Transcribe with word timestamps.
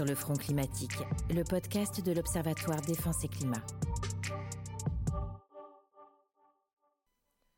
sur 0.00 0.06
le 0.06 0.14
front 0.14 0.32
climatique, 0.32 0.96
le 1.28 1.44
podcast 1.44 2.02
de 2.02 2.12
l'Observatoire 2.12 2.80
Défense 2.80 3.22
et 3.22 3.28
Climat. 3.28 3.62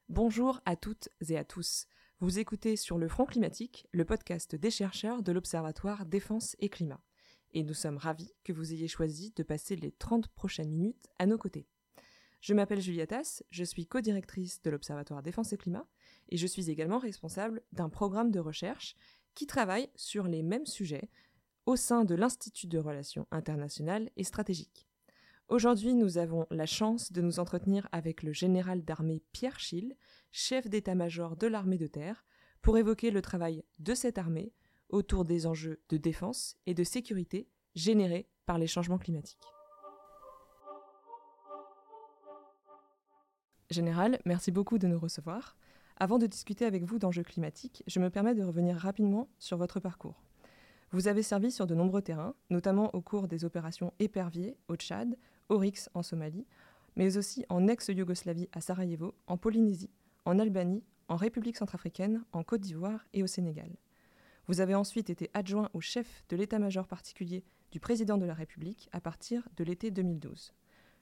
Bonjour 0.08 0.60
à 0.64 0.74
toutes 0.74 1.08
et 1.28 1.38
à 1.38 1.44
tous. 1.44 1.86
Vous 2.18 2.40
écoutez 2.40 2.74
Sur 2.74 2.98
le 2.98 3.06
front 3.06 3.26
climatique, 3.26 3.86
le 3.92 4.04
podcast 4.04 4.56
des 4.56 4.72
chercheurs 4.72 5.22
de 5.22 5.30
l'Observatoire 5.30 6.04
Défense 6.04 6.56
et 6.58 6.68
Climat. 6.68 7.00
Et 7.52 7.62
nous 7.62 7.74
sommes 7.74 7.96
ravis 7.96 8.32
que 8.42 8.52
vous 8.52 8.72
ayez 8.72 8.88
choisi 8.88 9.32
de 9.36 9.44
passer 9.44 9.76
les 9.76 9.92
30 9.92 10.26
prochaines 10.26 10.72
minutes 10.72 11.06
à 11.20 11.26
nos 11.26 11.38
côtés. 11.38 11.68
Je 12.40 12.54
m'appelle 12.54 12.80
Julia 12.80 13.06
Tass, 13.06 13.44
je 13.50 13.62
suis 13.62 13.86
co-directrice 13.86 14.60
de 14.62 14.70
l'Observatoire 14.70 15.22
Défense 15.22 15.52
et 15.52 15.58
Climat 15.58 15.86
et 16.28 16.36
je 16.36 16.48
suis 16.48 16.70
également 16.70 16.98
responsable 16.98 17.62
d'un 17.70 17.88
programme 17.88 18.32
de 18.32 18.40
recherche 18.40 18.96
qui 19.36 19.46
travaille 19.46 19.88
sur 19.94 20.26
les 20.26 20.42
mêmes 20.42 20.66
sujets 20.66 21.08
au 21.66 21.76
sein 21.76 22.04
de 22.04 22.14
l'Institut 22.14 22.66
de 22.66 22.78
Relations 22.78 23.26
internationales 23.30 24.10
et 24.16 24.24
stratégiques. 24.24 24.88
Aujourd'hui, 25.48 25.94
nous 25.94 26.18
avons 26.18 26.46
la 26.50 26.66
chance 26.66 27.12
de 27.12 27.20
nous 27.20 27.38
entretenir 27.38 27.88
avec 27.92 28.22
le 28.22 28.32
général 28.32 28.84
d'armée 28.84 29.22
Pierre 29.32 29.60
Schill, 29.60 29.96
chef 30.30 30.68
d'état-major 30.68 31.36
de 31.36 31.46
l'armée 31.46 31.78
de 31.78 31.86
terre, 31.86 32.24
pour 32.62 32.78
évoquer 32.78 33.10
le 33.10 33.22
travail 33.22 33.64
de 33.78 33.94
cette 33.94 34.18
armée 34.18 34.52
autour 34.88 35.24
des 35.24 35.46
enjeux 35.46 35.80
de 35.88 35.96
défense 35.96 36.56
et 36.66 36.74
de 36.74 36.84
sécurité 36.84 37.48
générés 37.74 38.28
par 38.46 38.58
les 38.58 38.66
changements 38.66 38.98
climatiques. 38.98 39.44
Général, 43.70 44.20
merci 44.26 44.50
beaucoup 44.50 44.78
de 44.78 44.86
nous 44.86 44.98
recevoir. 44.98 45.56
Avant 45.96 46.18
de 46.18 46.26
discuter 46.26 46.64
avec 46.64 46.84
vous 46.84 46.98
d'enjeux 46.98 47.22
climatiques, 47.22 47.82
je 47.86 48.00
me 48.00 48.10
permets 48.10 48.34
de 48.34 48.42
revenir 48.42 48.76
rapidement 48.76 49.30
sur 49.38 49.56
votre 49.56 49.80
parcours. 49.80 50.22
Vous 50.92 51.08
avez 51.08 51.22
servi 51.22 51.50
sur 51.50 51.66
de 51.66 51.74
nombreux 51.74 52.02
terrains, 52.02 52.34
notamment 52.50 52.94
au 52.94 53.00
cours 53.00 53.26
des 53.26 53.46
opérations 53.46 53.94
Épervier 53.98 54.58
au 54.68 54.76
Tchad, 54.76 55.16
Oryx 55.48 55.88
en 55.94 56.02
Somalie, 56.02 56.46
mais 56.96 57.16
aussi 57.16 57.46
en 57.48 57.66
ex-Yougoslavie 57.66 58.50
à 58.52 58.60
Sarajevo, 58.60 59.14
en 59.26 59.38
Polynésie, 59.38 59.88
en 60.26 60.38
Albanie, 60.38 60.84
en 61.08 61.16
République 61.16 61.56
centrafricaine, 61.56 62.22
en 62.32 62.42
Côte 62.42 62.60
d'Ivoire 62.60 63.06
et 63.14 63.22
au 63.22 63.26
Sénégal. 63.26 63.70
Vous 64.48 64.60
avez 64.60 64.74
ensuite 64.74 65.08
été 65.08 65.30
adjoint 65.32 65.70
au 65.72 65.80
chef 65.80 66.24
de 66.28 66.36
l'état-major 66.36 66.86
particulier 66.86 67.42
du 67.70 67.80
président 67.80 68.18
de 68.18 68.26
la 68.26 68.34
République 68.34 68.90
à 68.92 69.00
partir 69.00 69.48
de 69.56 69.64
l'été 69.64 69.90
2012. 69.90 70.52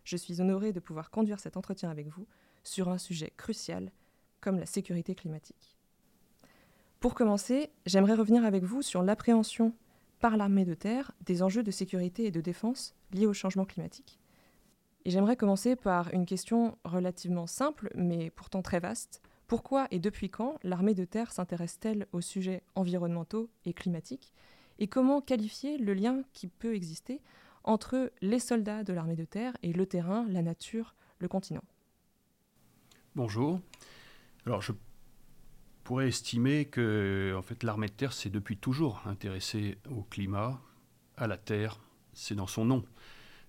Je 0.05 0.17
suis 0.17 0.41
honoré 0.41 0.73
de 0.73 0.79
pouvoir 0.79 1.11
conduire 1.11 1.41
cet 1.41 1.57
entretien 1.57 1.91
avec 1.91 2.07
vous 2.07 2.29
sur 2.63 2.89
un 2.91 2.99
sujet 2.99 3.33
crucial 3.37 3.91
comme 4.41 4.61
la 4.61 4.67
sécurité 4.67 5.17
climatique. 5.17 5.80
Pour 7.01 7.15
commencer, 7.15 7.71
j'aimerais 7.87 8.15
revenir 8.15 8.45
avec 8.45 8.63
vous 8.63 8.83
sur 8.83 9.03
l'appréhension 9.03 9.73
par 10.21 10.37
l'armée 10.37 10.67
de 10.67 10.75
terre 10.75 11.13
des 11.25 11.43
enjeux 11.43 11.63
de 11.63 11.71
sécurité 11.71 12.27
et 12.27 12.31
de 12.31 12.43
défense 12.43 12.95
liés 13.15 13.25
au 13.25 13.33
changement 13.33 13.65
climatique. 13.65 14.19
Et 15.07 15.11
j'aimerais 15.11 15.37
commencer 15.37 15.77
par 15.77 16.13
une 16.13 16.27
question 16.27 16.77
relativement 16.85 17.47
simple, 17.47 17.91
mais 17.95 18.29
pourtant 18.29 18.61
très 18.61 18.81
vaste. 18.81 19.23
Pourquoi 19.47 19.89
et 19.91 19.99
depuis 19.99 20.29
quand 20.29 20.59
l'armée 20.63 20.93
de 20.93 21.07
terre 21.07 21.33
s'intéresse-t-elle 21.33 22.07
aux 22.13 22.21
sujets 22.21 22.63
environnementaux 22.75 23.49
et 23.65 23.73
climatiques? 23.73 24.35
Et 24.79 24.87
comment 24.87 25.23
qualifier 25.23 25.79
le 25.79 25.95
lien 25.95 26.23
qui 26.35 26.49
peut 26.49 26.75
exister 26.75 27.23
entre 27.65 28.13
les 28.21 28.39
soldats 28.39 28.85
de 28.85 28.93
l'armée 28.93 29.17
de 29.17 29.25
terre 29.25 29.57
et 29.63 29.73
le 29.73 29.87
terrain, 29.87 30.27
la 30.29 30.43
nature, 30.43 30.95
le 31.19 31.29
continent? 31.29 31.65
Bonjour. 33.15 33.59
Alors 34.45 34.61
je 34.61 34.73
pourrait 35.91 36.07
estimer 36.07 36.67
que 36.67 37.35
en 37.37 37.43
fait, 37.43 37.65
l'armée 37.65 37.89
de 37.89 37.93
terre 37.93 38.13
s'est 38.13 38.31
depuis 38.31 38.57
toujours 38.57 39.03
intéressée 39.07 39.77
au 39.91 40.03
climat, 40.03 40.61
à 41.17 41.27
la 41.27 41.37
terre, 41.37 41.81
c'est 42.13 42.37
dans 42.37 42.47
son 42.47 42.65
nom. 42.65 42.85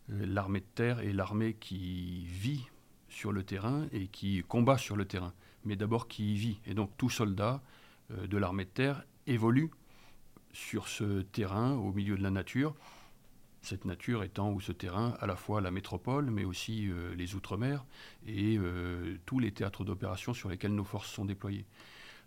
Euh, 0.09 0.25
l'armée 0.25 0.61
de 0.61 0.65
terre 0.73 1.01
est 1.01 1.13
l'armée 1.13 1.53
qui 1.53 2.25
vit 2.25 2.65
sur 3.09 3.31
le 3.31 3.43
terrain 3.43 3.85
et 3.91 4.07
qui 4.07 4.41
combat 4.47 4.79
sur 4.79 4.95
le 4.95 5.05
terrain, 5.05 5.35
mais 5.65 5.75
d'abord 5.75 6.07
qui 6.07 6.33
y 6.33 6.35
vit. 6.35 6.59
Et 6.65 6.73
donc 6.73 6.89
tout 6.97 7.11
soldat 7.11 7.61
euh, 8.09 8.25
de 8.25 8.37
l'armée 8.37 8.65
de 8.65 8.71
terre 8.71 9.03
évolue 9.27 9.69
sur 10.51 10.87
ce 10.87 11.21
terrain 11.21 11.73
au 11.73 11.91
milieu 11.93 12.17
de 12.17 12.23
la 12.23 12.31
nature 12.31 12.73
cette 13.61 13.85
nature 13.85 14.23
étant 14.23 14.51
ou 14.51 14.59
ce 14.59 14.71
terrain 14.71 15.15
à 15.19 15.27
la 15.27 15.35
fois 15.35 15.61
la 15.61 15.69
métropole, 15.69 16.31
mais 16.31 16.43
aussi 16.43 16.89
euh, 16.89 17.13
les 17.13 17.35
Outre-mer 17.35 17.85
et 18.25 18.57
tous 19.27 19.37
les 19.37 19.51
théâtres 19.51 19.83
d'opération 19.83 20.33
sur 20.33 20.49
lesquels 20.49 20.73
nos 20.73 20.83
forces 20.83 21.11
sont 21.11 21.25
déployées. 21.25 21.67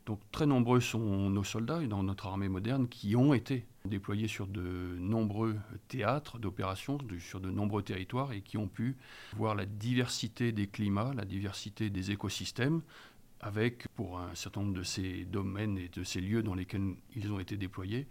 Donc 0.06 0.20
très 0.30 0.46
nombreux 0.46 0.80
sont 0.80 1.30
nos 1.30 1.44
soldats 1.44 1.80
dans 1.86 2.02
notre 2.02 2.26
armée 2.26 2.48
moderne 2.48 2.88
qui 2.88 3.16
ont 3.16 3.32
été 3.32 3.66
déployés 3.86 4.28
sur 4.28 4.46
de 4.46 4.96
nombreux 4.98 5.56
théâtres 5.88 6.38
d'opération, 6.38 6.98
sur 7.20 7.40
de 7.40 7.50
nombreux 7.50 7.82
territoires 7.82 8.32
et 8.32 8.42
qui 8.42 8.58
ont 8.58 8.68
pu 8.68 8.96
voir 9.36 9.54
la 9.54 9.64
diversité 9.64 10.52
des 10.52 10.66
climats, 10.66 11.12
la 11.14 11.24
diversité 11.24 11.88
des 11.88 12.10
écosystèmes, 12.10 12.82
avec, 13.40 13.88
pour 13.88 14.18
un 14.18 14.34
certain 14.34 14.62
nombre 14.62 14.74
de 14.74 14.82
ces 14.82 15.24
domaines 15.26 15.76
et 15.76 15.88
de 15.88 16.02
ces 16.02 16.20
lieux 16.20 16.42
dans 16.42 16.54
lesquels 16.54 16.94
ils 17.14 17.30
ont 17.30 17.38
été 17.38 17.56
déployés, 17.56 18.06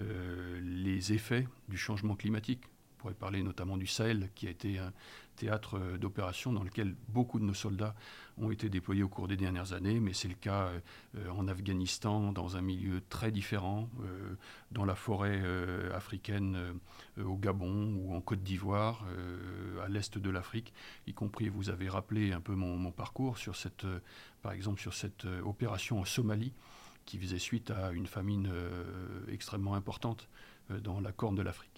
euh, 0.00 0.60
les 0.62 1.12
effets 1.12 1.48
du 1.68 1.76
changement 1.76 2.14
climatique. 2.14 2.62
On 2.96 3.02
pourrait 3.02 3.14
parler 3.14 3.42
notamment 3.42 3.76
du 3.76 3.86
Sahel, 3.86 4.30
qui 4.34 4.46
a 4.46 4.50
été 4.50 4.78
un 4.78 4.92
théâtre 5.36 5.78
d'opération 5.98 6.52
dans 6.52 6.64
lequel 6.64 6.94
beaucoup 7.08 7.38
de 7.38 7.44
nos 7.44 7.54
soldats 7.54 7.94
ont 8.38 8.50
été 8.50 8.70
déployés 8.70 9.02
au 9.02 9.08
cours 9.08 9.28
des 9.28 9.36
dernières 9.36 9.74
années, 9.74 10.00
mais 10.00 10.14
c'est 10.14 10.28
le 10.28 10.34
cas 10.34 10.70
euh, 11.14 11.28
en 11.30 11.46
Afghanistan, 11.46 12.32
dans 12.32 12.56
un 12.56 12.62
milieu 12.62 13.02
très 13.10 13.30
différent, 13.30 13.90
euh, 14.00 14.34
dans 14.72 14.86
la 14.86 14.94
forêt 14.94 15.42
africaine, 15.94 16.58
au 17.22 17.36
Gabon 17.36 17.94
ou 17.96 18.14
en 18.14 18.20
Côte 18.20 18.42
d'Ivoire, 18.42 19.04
à 19.84 19.88
l'est 19.88 20.18
de 20.18 20.30
l'Afrique, 20.30 20.72
y 21.06 21.12
compris, 21.12 21.48
vous 21.48 21.70
avez 21.70 21.88
rappelé 21.88 22.32
un 22.32 22.40
peu 22.40 22.54
mon, 22.54 22.76
mon 22.76 22.90
parcours 22.90 23.38
sur 23.38 23.56
cette 23.56 23.86
par 24.46 24.52
exemple 24.52 24.80
sur 24.80 24.94
cette 24.94 25.24
euh, 25.24 25.42
opération 25.42 25.98
en 25.98 26.04
Somalie 26.04 26.52
qui 27.04 27.18
faisait 27.18 27.40
suite 27.40 27.72
à 27.72 27.90
une 27.90 28.06
famine 28.06 28.48
euh, 28.48 29.26
extrêmement 29.26 29.74
importante 29.74 30.28
euh, 30.70 30.78
dans 30.78 31.00
la 31.00 31.10
corne 31.10 31.34
de 31.34 31.42
l'Afrique. 31.42 31.75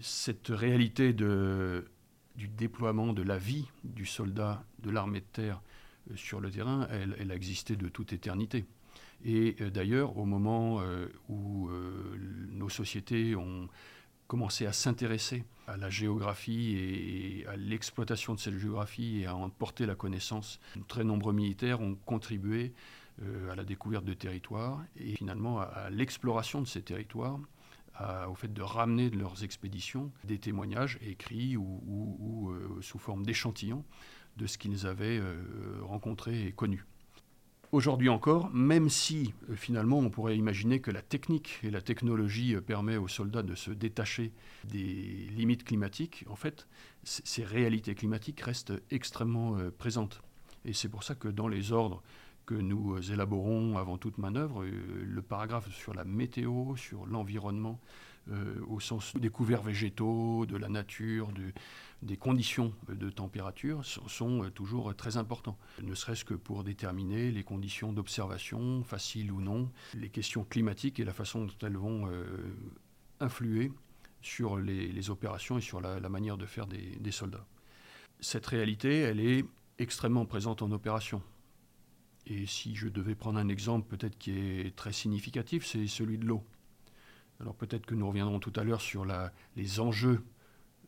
Cette 0.00 0.48
réalité 0.48 1.12
du 1.12 2.48
déploiement 2.48 3.12
de 3.12 3.22
la 3.22 3.38
vie 3.38 3.66
du 3.84 4.06
soldat 4.06 4.64
de 4.80 4.90
l'armée 4.90 5.20
de 5.20 5.26
terre 5.32 5.62
sur 6.16 6.40
le 6.40 6.50
terrain, 6.50 6.88
elle, 6.90 7.30
a 7.30 7.34
existé 7.34 7.76
de 7.76 7.88
toute 7.88 8.12
éternité. 8.12 8.64
Et 9.24 9.56
d'ailleurs, 9.72 10.18
au 10.18 10.24
moment 10.24 10.82
où 11.28 11.70
nos 12.50 12.68
sociétés 12.68 13.36
ont 13.36 13.68
commencé 14.26 14.66
à 14.66 14.72
s'intéresser 14.72 15.44
à 15.66 15.76
la 15.76 15.90
géographie 15.90 16.76
et 16.76 17.46
à 17.46 17.56
l'exploitation 17.56 18.34
de 18.34 18.40
cette 18.40 18.58
géographie 18.58 19.20
et 19.20 19.26
à 19.26 19.36
en 19.36 19.48
porter 19.50 19.86
la 19.86 19.94
connaissance. 19.94 20.60
Très 20.88 21.04
nombreux 21.04 21.32
militaires 21.32 21.80
ont 21.80 21.96
contribué 22.06 22.72
euh, 23.22 23.52
à 23.52 23.54
la 23.54 23.64
découverte 23.64 24.04
de 24.04 24.14
territoires 24.14 24.82
et 24.96 25.14
finalement 25.16 25.60
à, 25.60 25.88
l'exploration 25.90 26.60
de 26.60 26.66
ces 26.66 26.82
territoires, 26.82 27.38
au 28.28 28.34
fait 28.34 28.52
de 28.52 28.62
ramener 28.62 29.10
de 29.10 29.16
leurs 29.16 29.44
expéditions 29.44 30.10
des 30.24 30.38
témoignages 30.38 30.98
écrits 31.00 31.56
ou, 31.56 32.50
euh, 32.50 32.80
sous 32.80 32.98
forme 32.98 33.24
d'échantillons 33.24 33.84
de 34.36 34.46
ce 34.46 34.58
qu'ils 34.58 34.86
avaient 34.86 35.18
euh, 35.18 35.78
rencontré 35.82 36.46
et 36.46 36.52
connu. 36.52 36.84
Aujourd'hui 37.70 38.08
encore, 38.08 38.50
même 38.50 38.88
si 38.88 39.32
euh, 39.48 39.54
finalement 39.54 39.98
on 39.98 40.10
pourrait 40.10 40.36
imaginer 40.36 40.80
que 40.80 40.90
la 40.90 41.02
technique 41.02 41.60
et 41.62 41.70
la 41.70 41.80
technologie 41.80 42.56
permettent 42.60 42.98
aux 42.98 43.08
soldats 43.08 43.42
de 43.42 43.54
se 43.54 43.70
détacher 43.70 44.32
des 44.64 45.28
limites 45.36 45.64
climatiques, 45.64 46.24
en 46.28 46.36
fait, 46.36 46.66
ces 47.04 47.44
réalités 47.44 47.94
climatiques 47.94 48.40
restent 48.40 48.74
extrêmement 48.90 49.56
présentes. 49.78 50.22
Et 50.64 50.72
c'est 50.72 50.88
pour 50.88 51.02
ça 51.02 51.14
que 51.14 51.28
dans 51.28 51.48
les 51.48 51.72
ordres 51.72 52.02
que 52.46 52.54
nous 52.54 53.12
élaborons 53.12 53.78
avant 53.78 53.98
toute 53.98 54.18
manœuvre, 54.18 54.64
le 54.64 55.22
paragraphe 55.22 55.72
sur 55.72 55.94
la 55.94 56.04
météo, 56.04 56.76
sur 56.76 57.06
l'environnement, 57.06 57.80
au 58.68 58.80
sens 58.80 59.14
des 59.16 59.28
couverts 59.28 59.62
végétaux, 59.62 60.46
de 60.46 60.56
la 60.56 60.68
nature, 60.68 61.30
des 62.04 62.16
conditions 62.16 62.72
de 62.88 63.08
température 63.10 63.84
sont, 63.84 64.44
euh, 64.44 64.50
toujours 64.50 64.94
très 64.94 65.16
importants, 65.16 65.58
ne 65.82 65.94
serait-ce 65.94 66.24
que 66.24 66.34
pour 66.34 66.62
déterminer 66.62 67.30
les 67.30 67.42
conditions 67.42 67.92
d'observation, 67.92 68.84
faciles 68.84 69.32
ou 69.32 69.40
non, 69.40 69.70
les 69.94 70.10
questions 70.10 70.44
climatiques 70.44 71.00
et 71.00 71.04
la 71.04 71.14
façon 71.14 71.46
dont 71.46 71.54
elles 71.62 71.76
vont 71.76 72.06
euh, 72.08 72.24
influer 73.20 73.72
sur 74.20 74.58
les, 74.58 75.10
opérations 75.10 75.58
et 75.58 75.60
sur 75.60 75.80
la, 75.80 76.08
manière 76.08 76.36
de 76.38 76.46
faire 76.46 76.66
des, 76.66 77.12
soldats. 77.12 77.46
Cette 78.20 78.46
réalité, 78.46 79.00
elle 79.00 79.20
est 79.20 79.44
extrêmement 79.78 80.24
présente 80.24 80.62
en 80.62 80.70
opération. 80.72 81.22
Et 82.26 82.46
si 82.46 82.74
je 82.74 82.88
devais 82.88 83.14
prendre 83.14 83.38
un 83.38 83.48
exemple 83.48 83.86
peut-être 83.88 84.16
qui 84.18 84.32
est 84.32 84.74
très 84.74 84.92
significatif, 84.92 85.66
c'est 85.66 85.86
celui 85.86 86.18
de 86.18 86.24
l'eau. 86.24 86.42
Alors 87.40 87.54
peut-être 87.54 87.84
que 87.84 87.94
nous 87.94 88.06
reviendrons 88.06 88.38
tout 88.38 88.52
à 88.56 88.64
l'heure 88.64 88.80
sur 88.80 89.04
les 89.56 89.80
enjeux 89.80 90.22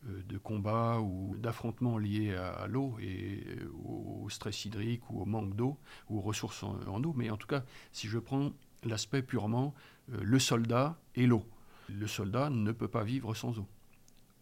euh, 0.09 0.23
de 0.29 0.39
combat 0.39 1.01
ou 1.01 1.37
d'affrontements 1.39 1.99
liés 1.99 2.35
à, 2.35 2.67
l'eau 2.67 2.97
et 3.01 3.45
euh, 3.49 3.71
au 3.85 4.29
stress 4.31 4.65
hydrique 4.65 5.03
ou 5.11 5.23
au 5.23 5.25
manque 5.25 5.55
d'eau 5.55 5.77
ou 6.09 6.19
aux 6.19 6.23
ressources 6.23 6.63
en, 6.63 7.03
eau. 7.03 7.13
Mais 7.17 7.31
en 7.31 7.37
tout 7.37 7.47
cas, 7.47 7.65
si 7.93 8.07
je 8.07 8.19
prends 8.19 8.53
l'aspect 8.85 9.23
purement 9.23 9.75
euh, 10.13 10.19
le 10.23 10.39
soldat 10.39 10.99
et 11.15 11.27
l'eau, 11.27 11.45
Le 11.89 12.07
soldat 12.07 12.51
ne 12.51 12.73
peut 12.73 12.89
pas 12.89 13.05
vivre 13.05 13.35
sans 13.35 13.59
eau. 13.59 13.67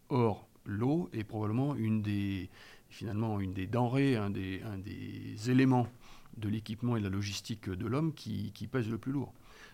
Or, 0.09 0.47
l'eau 0.65 1.09
est 1.13 1.23
probablement 1.23 1.75
une 1.75 2.01
des, 2.01 2.49
finalement, 2.89 3.39
une 3.39 3.53
des 3.53 3.67
denrées, 3.67 4.15
un 4.15 4.29
des 4.29 5.49
éléments 5.49 5.87
de 6.37 6.49
l'équipement 6.49 6.95
et 6.95 6.99
de 6.99 7.05
la 7.05 7.09
logistique 7.11 7.69
de 7.69 7.87
l'homme 7.87 8.13
qui, 8.13 8.51
qui 8.53 8.67
pèse 8.67 8.89
le 8.89 8.97
plus 8.97 9.11
lourd. 9.11 9.33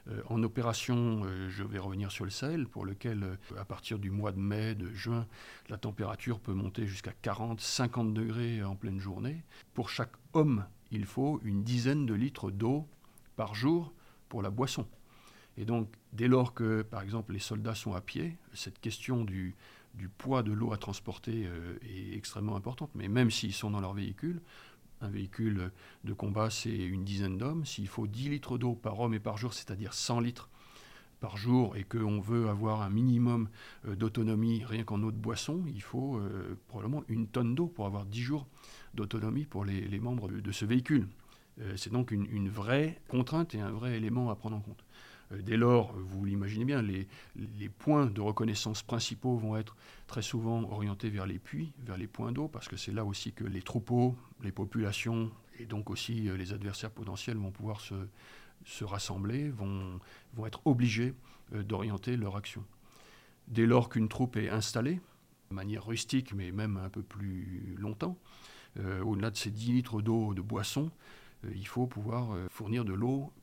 Euh, 0.10 0.22
en 0.30 0.42
opération, 0.44 1.22
euh, 1.26 1.50
je 1.50 1.64
vais 1.64 1.78
revenir 1.78 2.12
sur 2.12 2.26
le 2.26 2.32
Sahel, 2.32 2.68
pour 2.68 2.86
lequel, 2.86 3.24
euh, 3.24 3.60
à 3.60 3.66
partir 3.66 4.00
du 4.00 4.10
mois 4.10 4.32
de 4.32 4.40
mai, 4.40 4.74
de 4.74 4.92
juin, 4.92 5.28
la 5.70 5.78
température 5.78 6.40
peut 6.40 6.54
monter 6.54 6.88
jusqu'à 6.88 7.14
40, 7.22 7.62
50 7.62 8.14
degrés 8.14 8.64
en 8.64 8.76
pleine 8.76 9.00
journée. 9.00 9.44
Pour 9.74 9.90
chaque 9.90 10.14
homme, 10.34 10.66
il 10.92 11.06
faut 11.06 11.40
une 11.44 11.64
dizaine 11.64 12.06
de 12.06 12.14
litres 12.14 12.52
d'eau 12.52 12.88
par 13.36 13.54
jour 13.54 13.94
pour 14.28 14.42
la 14.42 14.50
boisson. 14.50 14.88
Et 15.58 15.66
donc, 15.66 15.90
dès 16.14 16.28
lors 16.28 16.54
que, 16.54 16.82
par 16.82 17.02
exemple, 17.02 17.34
les 17.34 17.40
soldats 17.40 17.76
sont 17.76 17.94
à 17.94 18.02
pied, 18.02 18.38
cette 18.54 18.80
question 18.80 19.24
du, 19.24 19.56
du 19.94 20.08
poids 20.08 20.42
de 20.42 20.52
l'eau 20.52 20.74
à 20.74 20.78
transporter 20.78 21.48
est 21.84 22.16
extrêmement 22.16 22.56
importante. 22.56 22.90
Mais 22.96 23.10
même 23.10 23.30
s'ils 23.30 23.54
sont 23.54 23.70
dans 23.70 23.82
leur 23.82 23.94
véhicule, 23.94 24.42
un 25.02 25.10
véhicule 25.10 25.72
de 26.04 26.14
combat, 26.14 26.50
c'est 26.50 26.76
une 26.76 27.04
dizaine 27.04 27.38
d'hommes. 27.38 27.66
S'il 27.66 27.88
faut 27.88 28.08
10 28.08 28.30
litres 28.30 28.58
d'eau 28.58 28.76
par 28.76 29.00
homme 29.00 29.14
et 29.14 29.20
par 29.20 29.38
jour, 29.38 29.54
c'est-à-dire 29.54 29.94
100 29.94 30.20
litres 30.20 30.50
par 31.20 31.38
jour, 31.38 31.78
et 31.78 31.84
qu'on 31.84 32.20
veut 32.20 32.50
avoir 32.50 32.82
un 32.82 32.90
minimum 32.90 33.48
euh, 33.88 33.96
d'autonomie 33.96 34.64
rien 34.66 34.84
qu'en 34.84 35.02
eau 35.04 35.12
de 35.12 35.18
boisson, 35.18 35.64
il 35.68 35.82
faut 35.82 36.18
euh, 36.18 36.58
probablement 36.68 37.04
une 37.08 37.28
tonne 37.28 37.54
d'eau 37.54 37.68
pour 37.68 37.86
avoir 37.86 38.06
10 38.06 38.22
jours 38.22 38.48
d'autonomie 38.96 39.46
pour 39.46 39.64
les, 39.64 40.00
membres 40.00 40.30
de, 40.30 40.52
ce 40.52 40.66
véhicule. 40.66 41.08
Euh, 41.60 41.74
c'est 41.78 41.92
donc 41.92 42.12
une, 42.12 42.50
vraie 42.50 43.00
contrainte 43.08 43.54
et 43.54 43.62
un 43.62 43.72
vrai 43.72 43.96
élément 43.96 44.32
à 44.32 44.36
prendre 44.36 44.58
en 44.58 44.62
compte. 44.62 44.84
Euh, 45.32 45.42
dès 45.42 45.58
lors, 45.58 45.94
vous 45.94 46.26
l'imaginez 46.26 46.66
bien, 46.66 46.82
les, 46.82 47.08
points 47.70 48.06
de 48.06 48.22
reconnaissance 48.22 48.84
principaux 48.84 49.38
vont 49.38 49.58
être 49.58 49.76
très 50.08 50.22
souvent 50.22 50.64
orientés 50.72 51.10
vers 51.10 51.26
les 51.26 51.40
puits, 51.40 51.74
vers 51.80 51.98
les 51.98 52.08
points 52.08 52.32
d'eau, 52.32 52.48
parce 52.48 52.68
que 52.68 52.78
c'est 52.78 52.92
là 52.92 53.06
aussi 53.06 53.34
que 53.34 53.44
les 53.44 53.62
troupeaux, 53.62 54.16
les 54.44 54.52
populations 54.52 55.32
et 55.60 55.66
donc 55.66 55.90
aussi 55.90 56.30
euh, 56.30 56.38
les 56.38 56.54
adversaires 56.54 56.92
potentiels 56.92 57.38
vont 57.38 57.52
pouvoir 57.52 57.82
se, 57.82 58.84
rassembler, 58.84 59.50
vont, 59.50 60.00
être 60.46 60.62
obligés 60.66 61.14
euh, 61.54 61.64
d'orienter 61.64 62.18
leur 62.18 62.36
action. 62.38 62.64
Dès 63.48 63.66
lors 63.66 63.90
qu'une 63.90 64.08
troupe 64.08 64.38
est 64.38 64.50
installée, 64.50 65.00
de 65.50 65.56
manière 65.56 65.86
rustique, 65.86 66.34
mais 66.34 66.52
même 66.52 66.78
un 66.78 66.90
peu 66.90 67.04
plus 67.04 67.76
longtemps, 67.78 68.18
au-delà 69.04 69.32
de 69.32 69.36
ces 69.36 69.52
10 69.52 69.74
litres 69.74 70.02
d'eau 70.02 70.34
de 70.34 70.42
boisson, 70.42 70.92
il 71.54 71.68
faut 71.68 71.88
pouvoir 71.88 72.38
fournir 72.50 72.86
de 72.86 72.94
l'eau 72.94 73.34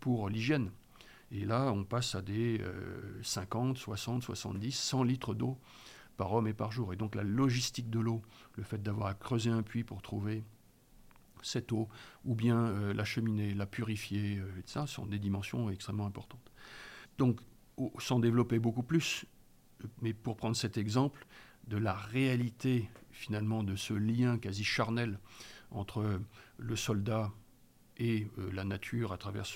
pour 0.00 0.28
l'hygiène. 0.28 0.72
Et 1.30 1.44
là, 1.44 1.72
on 1.72 1.84
passe 1.84 2.14
à 2.14 2.22
des 2.22 2.60
50, 3.22 3.78
60, 3.78 4.22
70, 4.22 4.72
100 4.72 5.02
litres 5.04 5.34
d'eau 5.34 5.58
par 6.16 6.32
homme 6.32 6.46
et 6.46 6.54
par 6.54 6.72
jour. 6.72 6.92
Et 6.92 6.96
donc 6.96 7.14
la 7.14 7.22
logistique 7.22 7.90
de 7.90 7.98
l'eau, 7.98 8.22
le 8.54 8.62
fait 8.62 8.82
d'avoir 8.82 9.08
à 9.08 9.14
creuser 9.14 9.50
un 9.50 9.62
puits 9.62 9.84
pour 9.84 10.02
trouver 10.02 10.44
cette 11.42 11.72
eau, 11.72 11.88
ou 12.24 12.34
bien 12.34 12.56
euh, 12.56 12.94
la 12.94 13.04
cheminée, 13.04 13.52
la 13.52 13.66
purifier, 13.66 14.38
euh, 14.38 14.48
ça, 14.64 14.86
sont 14.86 15.06
des 15.06 15.18
dimensions 15.18 15.68
extrêmement 15.70 16.06
importantes. 16.06 16.50
Donc, 17.18 17.40
sans 17.98 18.18
développer 18.18 18.58
beaucoup 18.58 18.82
plus, 18.82 19.26
mais 20.00 20.14
pour 20.14 20.36
prendre 20.36 20.56
cet 20.56 20.78
exemple 20.78 21.26
de 21.66 21.76
la 21.76 21.92
réalité 21.92 22.88
finalement 23.10 23.62
de 23.62 23.76
ce 23.76 23.94
lien 23.94 24.38
quasi 24.38 24.64
charnel 24.64 25.18
entre 25.70 26.20
le 26.56 26.76
soldat 26.76 27.32
et 27.96 28.26
euh, 28.38 28.50
la 28.52 28.64
nature 28.64 29.12
à 29.12 29.18
travers 29.18 29.46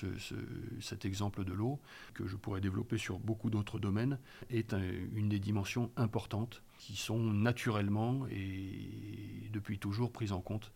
cet 0.81 1.05
exemple 1.05 1.43
de 1.43 1.53
l'eau, 1.53 1.79
que 2.13 2.27
je 2.27 2.35
pourrais 2.35 2.61
développer 2.61 2.97
sur 2.97 3.19
beaucoup 3.19 3.49
d'autres 3.49 3.79
domaines, 3.79 4.19
est 4.49 4.73
une 5.13 5.29
des 5.29 5.39
dimensions 5.39 5.91
importantes 5.97 6.63
qui 6.77 6.95
sont 6.95 7.19
naturellement 7.19 8.25
et 8.31 9.49
depuis 9.51 9.79
toujours 9.79 10.11
prises 10.11 10.31
en 10.31 10.41
compte 10.41 10.71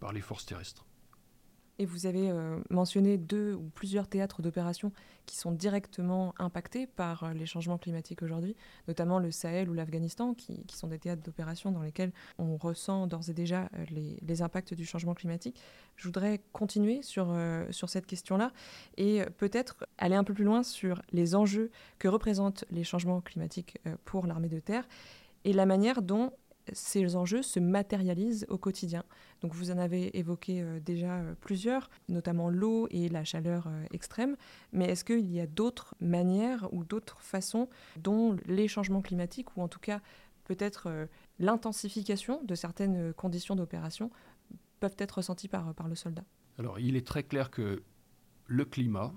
par 0.00 0.12
les 0.12 0.20
forces 0.20 0.46
terrestres. 0.46 0.87
Et 1.80 1.86
vous 1.86 2.06
avez 2.06 2.28
euh, 2.30 2.58
mentionné 2.70 3.18
deux 3.18 3.54
ou 3.54 3.70
plusieurs 3.72 4.08
théâtres 4.08 4.42
d'opération 4.42 4.92
qui 5.26 5.36
sont 5.36 5.52
directement 5.52 6.34
impactés 6.38 6.88
par 6.88 7.22
euh, 7.22 7.32
les 7.32 7.46
changements 7.46 7.78
climatiques 7.78 8.22
aujourd'hui, 8.22 8.56
notamment 8.88 9.20
le 9.20 9.30
Sahel 9.30 9.70
ou 9.70 9.74
l'Afghanistan, 9.74 10.34
qui, 10.34 10.64
sont 10.72 10.88
des 10.88 10.98
théâtres 10.98 11.22
d'opération 11.22 11.70
dans 11.70 11.82
lesquels 11.82 12.10
on 12.38 12.56
ressent 12.56 13.06
d'ores 13.06 13.30
et 13.30 13.32
déjà 13.32 13.68
euh, 13.74 13.84
les, 13.90 14.42
impacts 14.42 14.74
du 14.74 14.84
changement 14.84 15.14
climatique. 15.14 15.60
Je 15.96 16.04
voudrais 16.04 16.40
continuer 16.52 17.02
sur, 17.02 17.36
sur 17.70 17.88
cette 17.88 18.06
question-là 18.06 18.52
et 18.96 19.24
peut-être 19.36 19.84
aller 19.98 20.14
un 20.14 20.22
peu 20.22 20.32
plus 20.32 20.44
loin 20.44 20.62
sur 20.62 21.02
les 21.10 21.34
enjeux 21.34 21.72
que 21.98 22.06
représentent 22.06 22.64
les 22.70 22.84
changements 22.84 23.20
climatiques 23.20 23.78
pour 24.04 24.28
l'armée 24.28 24.48
de 24.48 24.60
terre 24.60 24.86
et 25.44 25.52
la 25.52 25.66
manière 25.66 26.00
dont 26.00 26.30
ces 26.72 27.16
enjeux 27.16 27.42
se 27.42 27.60
matérialisent 27.60 28.46
au 28.48 28.58
quotidien. 28.58 29.04
Donc 29.40 29.54
vous 29.54 29.70
en 29.70 29.78
avez 29.78 30.16
évoqué 30.18 30.62
euh, 30.62 30.80
déjà 30.80 31.18
euh, 31.18 31.34
plusieurs, 31.40 31.90
notamment 32.08 32.50
l'eau 32.50 32.88
et 32.90 33.08
la 33.08 33.24
chaleur 33.24 33.66
euh, 33.66 33.84
extrême, 33.92 34.36
mais 34.72 34.86
est-ce 34.86 35.04
qu'il 35.04 35.30
y 35.30 35.40
a 35.40 35.46
d'autres 35.46 35.94
manières 36.00 36.68
ou 36.72 36.84
d'autres 36.84 37.20
façons 37.20 37.68
dont 37.96 38.36
les 38.46 38.68
changements 38.68 39.02
climatiques, 39.02 39.56
ou 39.56 39.62
en 39.62 39.68
tout 39.68 39.80
cas 39.80 40.00
peut-être 40.44 41.08
l'intensification 41.38 42.42
de 42.42 42.54
certaines 42.54 43.12
conditions 43.12 43.54
d'opération, 43.54 44.10
peuvent 44.80 44.96
être 44.96 45.16
ressenties 45.16 45.48
par, 45.48 45.74
par 45.74 45.88
le 45.88 45.94
soldat? 45.94 46.24
Alors 46.58 46.78
il 46.78 46.96
est 46.96 47.06
très 47.06 47.22
clair 47.22 47.50
que 47.50 47.82
le 48.46 48.64
climat, 48.64 49.12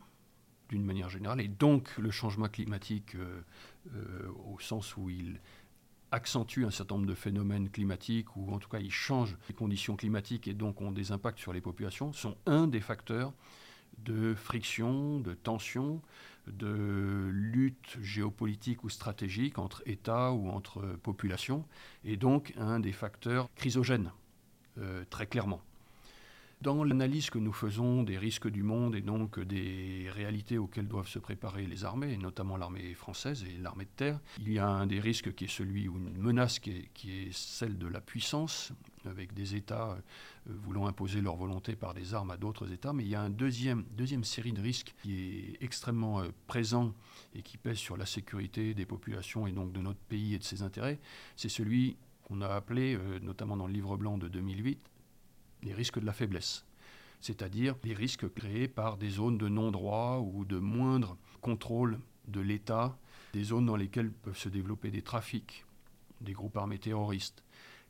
d'une 0.67 0.83
manière 0.83 1.09
générale, 1.09 1.39
et 1.39 1.47
donc 1.47 1.97
le 1.97 2.11
changement 2.11 2.49
climatique 2.49 3.15
au 4.45 4.59
sens 4.59 4.97
où 4.97 5.09
il 5.09 5.39
accentue 6.11 6.65
un 6.65 6.71
certain 6.71 6.95
nombre 6.95 7.07
de 7.07 7.15
phénomènes 7.15 7.69
climatiques, 7.69 8.35
ou 8.35 8.53
en 8.53 8.59
tout 8.59 8.69
cas 8.69 8.79
ils 8.79 8.91
changent 8.91 9.37
les 9.47 9.55
conditions 9.55 9.95
climatiques 9.95 10.47
et 10.47 10.53
donc 10.53 10.81
ont 10.81 10.91
des 10.91 11.11
impacts 11.11 11.39
sur 11.39 11.53
les 11.53 11.61
populations, 11.61 12.13
sont 12.13 12.37
un 12.45 12.67
des 12.67 12.81
facteurs 12.81 13.33
de 13.99 14.33
friction, 14.33 15.19
de 15.19 15.33
tension, 15.33 16.01
de 16.47 17.29
lutte 17.31 17.97
géopolitique 18.01 18.83
ou 18.83 18.89
stratégique 18.89 19.59
entre 19.59 19.83
États 19.85 20.31
ou 20.31 20.49
entre 20.49 20.81
populations, 21.03 21.65
et 22.03 22.17
donc 22.17 22.53
un 22.57 22.79
des 22.79 22.93
facteurs 22.93 23.49
chrysogènes, 23.55 24.11
euh, 24.77 25.03
très 25.09 25.27
clairement. 25.27 25.61
Dans 26.61 26.83
l'analyse 26.83 27.31
que 27.31 27.39
nous 27.39 27.53
faisons 27.53 28.03
des 28.03 28.19
risques 28.19 28.47
du 28.47 28.61
monde 28.61 28.93
et 28.93 29.01
donc 29.01 29.39
des 29.39 30.07
réalités 30.11 30.59
auxquelles 30.59 30.87
doivent 30.87 31.07
se 31.07 31.17
préparer 31.17 31.65
les 31.65 31.85
armées, 31.85 32.17
notamment 32.17 32.55
l'armée 32.55 32.93
française 32.93 33.43
et 33.49 33.57
l'armée 33.59 33.85
de 33.85 33.89
terre, 33.95 34.19
il 34.37 34.53
y 34.53 34.59
a 34.59 34.67
un 34.67 34.85
des 34.85 34.99
risques 34.99 35.33
qui 35.33 35.45
est 35.45 35.51
celui, 35.51 35.87
ou 35.87 35.97
une 35.97 36.15
menace 36.21 36.59
qui 36.59 36.71
est, 36.71 37.33
celle 37.33 37.79
de 37.79 37.87
la 37.87 37.99
puissance, 37.99 38.73
avec 39.05 39.33
des 39.33 39.55
États 39.55 39.93
euh, 39.93 40.01
voulant 40.45 40.85
imposer 40.85 41.19
leur 41.19 41.35
volonté 41.35 41.75
par 41.75 41.95
des 41.95 42.13
armes 42.13 42.29
à 42.29 42.37
d'autres 42.37 42.71
États, 42.71 42.93
mais 42.93 43.05
il 43.05 43.09
y 43.09 43.15
a 43.15 43.21
une 43.21 43.33
deuxième, 43.33 43.83
deuxième 43.97 44.23
série 44.23 44.53
de 44.53 44.61
risques 44.61 44.93
qui 45.01 45.19
est 45.19 45.63
extrêmement 45.63 46.21
euh, 46.21 46.29
présent 46.45 46.93
et 47.33 47.41
qui 47.41 47.57
pèse 47.57 47.77
sur 47.77 47.97
la 47.97 48.05
sécurité 48.05 48.75
des 48.75 48.85
populations 48.85 49.47
et 49.47 49.51
donc 49.51 49.73
de 49.73 49.79
notre 49.79 49.99
pays 50.01 50.35
et 50.35 50.37
de 50.37 50.43
ses 50.43 50.61
intérêts, 50.61 50.99
c'est 51.35 51.49
celui 51.49 51.97
qu'on 52.23 52.41
a 52.41 52.49
appelé, 52.49 52.95
euh, 52.95 53.19
notamment 53.19 53.57
dans 53.57 53.65
le 53.65 53.73
livre 53.73 53.97
blanc 53.97 54.19
de 54.19 54.27
2008, 54.27 54.90
les 55.63 55.73
risques 55.73 55.99
de 55.99 56.05
la 56.05 56.13
faiblesse, 56.13 56.65
c'est-à-dire 57.19 57.75
les 57.83 57.93
risques 57.93 58.31
créés 58.33 58.67
par 58.67 58.97
des 58.97 59.09
zones 59.09 59.37
de 59.37 59.47
non-droit 59.47 60.19
ou 60.19 60.45
de 60.45 60.57
moindre 60.57 61.17
contrôle 61.41 61.99
de 62.27 62.41
l'État, 62.41 62.97
des 63.33 63.43
zones 63.43 63.65
dans 63.65 63.75
lesquelles 63.75 64.11
peuvent 64.11 64.37
se 64.37 64.49
développer 64.49 64.91
des 64.91 65.01
trafics, 65.01 65.65
des 66.19 66.33
groupes 66.33 66.57
armés 66.57 66.79
terroristes. 66.79 67.43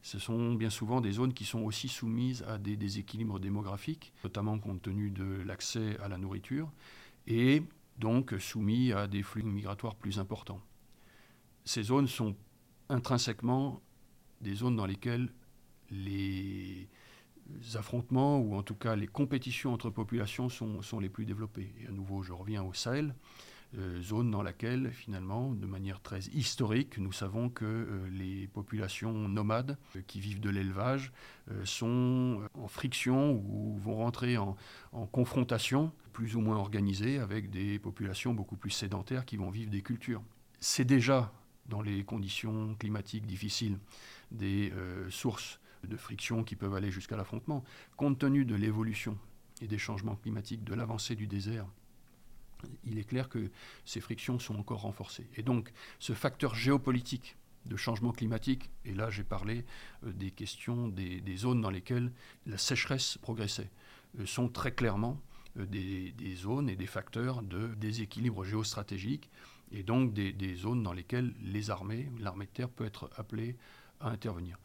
Ce 0.04 0.18
sont 0.18 0.56
bien 0.56 0.70
souvent 0.70 1.00
des 1.00 1.12
zones 1.12 1.34
qui 1.34 1.46
sont 1.46 1.62
aussi 1.62 1.88
soumises 1.88 2.44
à 2.44 2.58
des 2.58 2.76
déséquilibres 2.76 3.40
démographiques, 3.40 4.14
notamment 4.24 4.58
compte 4.58 4.82
tenu 4.82 5.12
de 5.12 5.44
l'accès 5.46 5.98
à 6.00 6.08
la 6.08 6.18
nourriture, 6.18 6.72
et 7.28 7.62
donc 7.98 8.34
soumis 8.40 8.94
à 8.94 9.08
des 9.08 9.22
flux 9.22 9.44
migratoires 9.44 9.96
plus 9.96 10.18
importants. 10.18 10.62
Ces 11.66 11.84
zones 11.84 12.08
sont 12.08 12.36
intrinsèquement 12.90 13.80
des 14.42 14.56
zones 14.56 14.76
dans 14.76 14.88
lesquelles 14.88 15.32
les 15.92 16.90
affrontements, 17.76 18.40
ou 18.40 18.56
en 18.56 18.64
tout 18.64 18.76
cas 18.76 18.96
les 18.96 19.08
compétitions 19.08 19.74
entre 19.74 19.90
populations 19.90 20.50
sont, 20.50 20.82
sont 20.82 21.00
les 21.00 21.10
plus 21.10 21.26
développées. 21.26 21.74
Et 21.82 21.88
à 21.88 21.92
nouveau, 21.92 22.24
je 22.24 22.34
reviens 22.34 22.64
au 22.64 22.74
Sahel, 22.74 23.14
euh, 23.78 24.02
zone 24.02 24.30
dans 24.32 24.44
laquelle, 24.44 24.92
finalement, 24.92 25.54
de 25.54 25.66
manière 25.66 26.02
très 26.02 26.20
historique, 26.34 26.98
nous 26.98 27.14
savons 27.14 27.50
que 27.50 27.64
euh, 27.64 28.10
les 28.10 28.48
populations 28.48 29.14
nomades 29.30 29.78
euh, 29.96 30.02
qui 30.08 30.20
vivent 30.20 30.42
de 30.42 30.50
l'élevage 30.50 31.14
sont 31.66 32.42
en 32.54 32.68
friction 32.68 33.34
ou 33.34 33.78
vont 33.78 33.96
rentrer 33.96 34.38
en, 34.38 34.56
en, 34.94 35.06
confrontation 35.06 35.92
plus 36.14 36.36
ou 36.36 36.42
moins 36.42 36.56
organisée 36.56 37.20
avec 37.20 37.50
des 37.50 37.78
populations 37.78 38.34
beaucoup 38.34 38.56
plus 38.56 38.70
sédentaires 38.70 39.26
qui 39.26 39.38
vont 39.38 39.50
vivre 39.50 39.70
des 39.70 39.82
cultures. 39.82 40.22
C'est 40.60 40.86
déjà, 40.86 41.34
dans 41.66 41.82
les 41.82 42.04
conditions 42.06 42.76
climatiques 42.76 43.26
difficiles, 43.26 43.80
des 44.32 44.72
sources 45.10 45.60
de 45.88 45.98
friction 45.98 46.44
qui 46.44 46.56
peuvent 46.56 46.76
aller 46.76 46.92
jusqu'à 46.92 47.18
l'affrontement. 47.18 47.64
Compte 47.98 48.20
tenu 48.20 48.46
de 48.46 48.56
l'évolution 48.56 49.18
et 49.62 49.68
des 49.68 49.78
changements 49.78 50.16
climatiques, 50.16 50.64
de 50.64 50.74
l'avancée 50.74 51.16
du 51.16 51.28
désert 51.28 51.68
il 52.84 52.98
est 52.98 53.04
clair 53.04 53.30
que 53.30 53.50
ces 53.86 54.02
frictions 54.02 54.40
sont 54.40 54.56
encore 54.56 54.82
renforcées. 54.82 55.28
Et 55.36 55.44
donc 55.44 55.72
ce 56.00 56.14
facteur 56.14 56.56
géopolitique 56.56 57.38
de 57.66 57.76
changement 57.76 58.12
climatique, 58.12 58.70
et 58.86 58.94
là 58.94 59.10
j'ai 59.10 59.24
parlé 59.24 59.66
euh, 60.04 60.12
des 60.12 60.32
questions 60.32 60.88
des, 60.88 61.22
zones 61.38 61.62
dans 61.62 61.70
lesquelles 61.70 62.12
la 62.48 62.58
sécheresse 62.58 63.18
progressait, 63.22 63.70
euh, 64.20 64.26
sont 64.26 64.50
très 64.50 64.72
clairement 64.72 65.22
euh, 65.58 65.66
des, 65.66 66.36
zones 66.36 66.70
et 66.70 66.76
des 66.76 66.88
facteurs 66.88 67.44
de 67.44 67.68
déséquilibre 67.76 68.44
géostratégique, 68.44 69.30
et 69.72 69.84
donc 69.84 70.14
des, 70.14 70.34
des 70.34 70.56
zones 70.56 70.82
dans 70.82 70.94
lesquelles 70.94 71.34
les 71.42 71.70
armées, 71.70 72.10
l'armée 72.20 72.46
de 72.46 72.52
terre 72.52 72.70
peut 72.70 72.86
être 72.86 73.10
appelée 73.16 73.56
à 74.00 74.10
intervenir. 74.10 74.58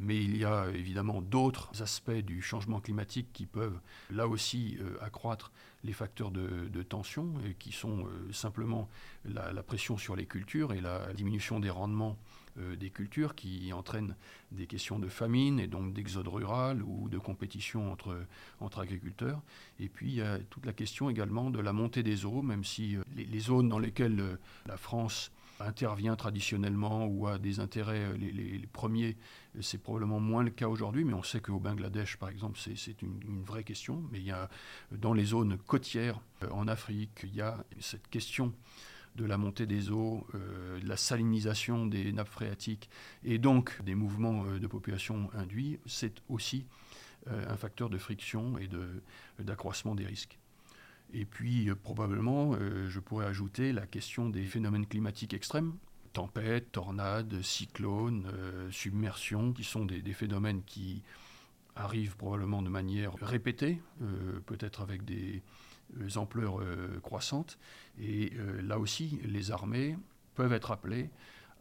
Mais 0.00 0.16
il 0.16 0.36
y 0.36 0.44
a 0.44 0.68
évidemment 0.74 1.22
d'autres 1.22 1.82
aspects 1.82 2.10
du 2.10 2.42
changement 2.42 2.80
climatique 2.80 3.28
qui 3.32 3.46
peuvent 3.46 3.78
là 4.10 4.26
aussi 4.26 4.78
euh, 4.80 4.96
accroître 5.00 5.52
les 5.84 5.92
facteurs 5.92 6.30
de, 6.30 6.82
tension, 6.82 7.34
et 7.46 7.54
qui 7.54 7.72
sont 7.72 8.06
euh, 8.06 8.32
simplement 8.32 8.88
la, 9.24 9.62
pression 9.62 9.96
sur 9.98 10.14
les 10.16 10.26
cultures 10.26 10.72
et 10.72 10.80
la 10.80 11.12
diminution 11.12 11.60
des 11.60 11.70
rendements 11.70 12.16
euh, 12.58 12.76
des 12.76 12.90
cultures 12.90 13.34
qui 13.34 13.72
entraînent 13.72 14.14
des 14.50 14.66
questions 14.66 14.98
de 14.98 15.08
famine 15.08 15.58
et 15.58 15.66
donc 15.66 15.92
d'exode 15.92 16.28
rural 16.28 16.82
ou 16.82 17.08
de 17.08 17.18
compétition 17.18 17.90
entre, 17.90 18.16
entre 18.60 18.80
agriculteurs. 18.80 19.40
Et 19.80 19.88
puis 19.88 20.08
il 20.08 20.14
y 20.16 20.22
a 20.22 20.38
toute 20.50 20.66
la 20.66 20.72
question 20.72 21.10
également 21.10 21.50
de 21.50 21.60
la 21.60 21.72
montée 21.72 22.02
des 22.02 22.24
eaux, 22.24 22.42
même 22.42 22.64
si 22.64 22.96
les 23.16 23.40
zones 23.40 23.68
dans 23.68 23.78
lesquelles 23.78 24.38
la 24.66 24.76
France 24.76 25.32
intervient 25.66 26.16
traditionnellement 26.16 27.06
ou 27.06 27.26
a 27.26 27.38
des 27.38 27.60
intérêts 27.60 28.04
euh, 28.04 28.16
les, 28.16 28.66
premiers, 28.72 29.16
c'est 29.60 29.78
probablement 29.78 30.20
moins 30.20 30.42
le 30.42 30.50
cas 30.50 30.68
aujourd'hui, 30.68 31.04
mais 31.04 31.14
on 31.14 31.22
sait 31.22 31.40
qu'au 31.40 31.58
Bangladesh, 31.58 32.16
par 32.16 32.28
exemple, 32.28 32.58
c'est 32.58 33.02
une, 33.02 33.42
vraie 33.44 33.64
question. 33.64 34.04
Mais 34.10 34.18
il 34.18 34.24
y 34.24 34.30
a 34.30 34.48
dans 34.90 35.12
les 35.12 35.24
zones 35.24 35.58
côtières 35.58 36.20
euh, 36.42 36.50
en 36.50 36.68
Afrique, 36.68 37.20
il 37.24 37.34
y 37.34 37.40
a 37.40 37.64
cette 37.80 38.08
question 38.08 38.52
de 39.16 39.24
la 39.26 39.36
montée 39.36 39.66
des 39.66 39.90
eaux, 39.90 40.26
euh, 40.34 40.80
de 40.80 40.88
la 40.88 40.96
salinisation 40.96 41.86
des 41.86 42.12
nappes 42.12 42.28
phréatiques 42.28 42.88
et 43.24 43.38
donc 43.38 43.82
des 43.82 43.94
mouvements 43.94 44.44
de 44.44 44.66
population 44.66 45.30
induits, 45.34 45.78
c'est 45.86 46.22
aussi 46.28 46.66
un 47.28 47.56
facteur 47.56 47.88
de 47.88 47.98
friction 47.98 48.58
et 48.58 48.68
d'accroissement 49.38 49.94
des 49.94 50.04
risques. 50.04 50.40
Et 51.12 51.24
puis 51.24 51.68
euh, 51.68 51.74
probablement, 51.74 52.54
euh, 52.54 52.88
je 52.88 53.00
pourrais 53.00 53.26
ajouter 53.26 53.72
la 53.72 53.86
question 53.86 54.28
des 54.28 54.44
phénomènes 54.44 54.86
climatiques 54.86 55.34
extrêmes, 55.34 55.74
tempêtes, 56.12 56.72
tornades, 56.72 57.42
cyclones, 57.42 58.30
euh, 58.32 58.70
submersions, 58.70 59.52
qui 59.52 59.64
sont 59.64 59.84
des, 59.84 60.00
phénomènes 60.12 60.62
qui 60.64 61.02
arrivent 61.74 62.16
probablement 62.16 62.62
de 62.62 62.68
manière 62.68 63.14
répétée, 63.14 63.80
peut-être 64.44 64.82
avec 64.82 65.06
des 65.06 65.42
ampleurs 66.16 66.60
croissantes. 67.00 67.58
Et 67.98 68.30
là 68.62 68.78
aussi, 68.78 69.18
les 69.24 69.52
armées 69.52 69.96
peuvent 70.34 70.52
être 70.52 70.70
appelées 70.70 71.08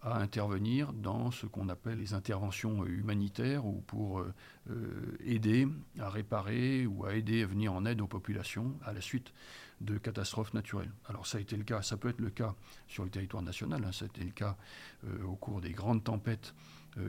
à 0.02 0.20
intervenir 0.20 0.94
dans 0.94 1.30
ce 1.32 1.46
qu'on 1.46 1.70
appelle 1.70 2.00
les 2.00 2.14
interventions 2.14 2.86
humanitaires 2.86 3.66
ou 3.66 3.82
pour 3.82 4.20
euh, 4.20 4.34
euh, 4.70 5.18
aider 5.24 5.68
à 6.00 6.10
réparer 6.10 6.88
ou 6.88 7.06
à 7.06 7.14
aider 7.14 7.44
à 7.44 7.46
venir 7.46 7.74
en 7.74 7.86
aide 7.86 8.02
aux 8.02 8.08
populations 8.08 8.76
à 8.84 8.94
la 8.94 9.02
suite 9.02 9.32
de 9.80 9.98
catastrophes 9.98 10.54
naturelles. 10.54 10.92
Alors 11.06 11.28
ça 11.28 11.38
a 11.38 11.42
été 11.42 11.56
le 11.56 11.64
cas, 11.64 11.82
ça 11.82 11.98
peut 11.98 12.10
être 12.10 12.20
le 12.20 12.32
cas 12.32 12.56
sur 12.88 13.04
le 13.04 13.10
territoire 13.10 13.44
national, 13.44 13.84
hein, 13.86 13.92
ça 13.92 14.06
a 14.06 14.08
été 14.08 14.24
le 14.24 14.32
cas 14.32 14.58
euh, 15.06 15.24
au 15.24 15.36
cours 15.36 15.62
des 15.62 15.72
grandes 15.72 16.04
tempêtes 16.04 16.54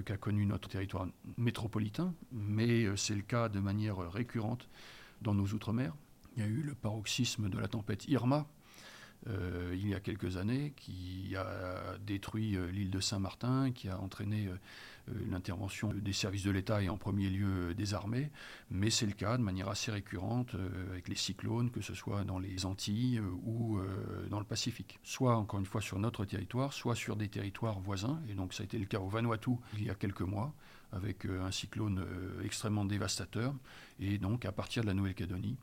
qu'a 0.05 0.17
connu 0.17 0.47
notre 0.47 0.69
territoire 0.69 1.09
métropolitain, 1.37 2.15
mais 2.31 2.87
c'est 2.97 3.17
le 3.17 3.23
cas 3.23 3.49
de 3.49 3.59
manière 3.59 3.99
récurrente 4.13 4.69
dans 5.23 5.35
nos 5.35 5.47
outre-mer. 5.47 5.93
Il 6.37 6.43
y 6.45 6.47
a 6.47 6.49
eu 6.49 6.63
le 6.63 6.77
paroxysme 6.77 7.49
de 7.49 7.59
la 7.59 7.67
tempête 7.67 8.07
Irma 8.07 8.47
euh, 9.29 9.73
il 9.75 9.88
y 9.88 9.95
a 9.95 10.00
quelques 10.00 10.37
années, 10.37 10.73
qui 10.76 11.35
a 11.37 11.97
détruit 12.05 12.57
euh, 12.57 12.71
l'île 12.71 12.91
de 12.91 13.00
Saint-Martin, 13.00 13.71
qui 13.71 13.88
a 13.88 14.00
entraîné 14.00 14.49
euh, 14.49 15.12
l'intervention 15.31 15.93
des 15.93 16.12
services 16.12 16.43
de 16.43 16.50
l'État 16.50 16.83
et 16.83 16.88
en 16.88 16.97
premier 16.97 17.29
lieu 17.29 17.75
des 17.75 17.95
armées. 17.95 18.31
Mais 18.71 18.91
c'est 18.91 19.07
le 19.07 19.12
cas 19.12 19.37
de 19.37 19.43
manière 19.43 19.69
assez 19.69 19.93
récurrente 19.93 20.57
avec 20.91 21.09
les 21.09 21.14
cyclones, 21.14 21.71
que 21.71 21.81
ce 21.81 21.95
soit 21.95 22.25
dans 22.25 22.38
les 22.38 22.67
Antilles 22.67 23.21
ou 23.45 23.81
dans 24.31 24.38
le 24.38 24.45
Pacifique. 24.45 25.00
Soit, 25.02 25.37
encore 25.37 25.59
une 25.59 25.67
fois, 25.67 25.81
sur 25.81 25.99
notre 25.99 26.25
territoire, 26.25 26.73
soit 26.73 26.95
sur 26.95 27.17
des 27.17 27.29
territoires 27.29 27.81
voisins. 27.81 28.21
Et 28.29 28.35
donc 28.35 28.55
ça 28.55 28.62
a 28.62 28.64
été 28.64 28.79
le 28.79 28.85
cas 28.85 29.00
au 29.00 29.09
Vanuatu 29.09 29.50
il 29.75 29.85
y 29.85 29.91
a 29.91 29.97
quelques 29.97 30.21
mois 30.21 30.55
avec 30.93 31.25
un 31.25 31.50
cyclone 31.50 32.07
extrêmement 32.45 32.85
dévastateur. 32.85 33.52
Et 33.99 34.19
donc, 34.19 34.45
à 34.45 34.52
partir 34.52 34.83
de 34.83 34.87
la 34.87 34.95
Nouvelle-Calédonie, 34.95 35.57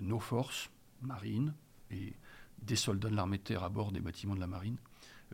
nos 0.00 0.20
forces 0.20 0.70
marines 1.02 1.54
et 1.90 2.12
des 2.62 2.76
soldats 2.76 3.08
de 3.08 3.16
l'armée 3.16 3.38
de 3.38 3.42
terre 3.42 3.64
à 3.64 3.68
bord 3.68 3.92
des 3.92 4.00
bâtiments 4.00 4.34
de 4.34 4.40
la 4.40 4.46
marine 4.46 4.76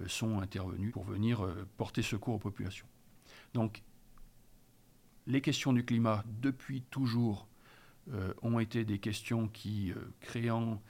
euh, 0.01 0.09
sont 0.09 0.41
intervenus 0.41 0.93
pour 0.93 1.05
venir 1.05 1.45
euh, 1.45 1.67
porter 1.77 2.03
secours 2.03 2.35
aux 2.35 2.39
populations. 2.39 2.87
Donc, 3.55 3.83
les 5.27 5.41
questions 5.41 5.73
du 5.73 5.85
climat, 5.85 6.25
depuis 6.41 6.83
toujours, 6.83 7.49
euh, 8.13 8.33
ont 8.43 8.61
été 8.61 8.85
des 8.85 8.99
questions 8.99 9.49
qui, 9.49 9.93
créant 10.21 10.81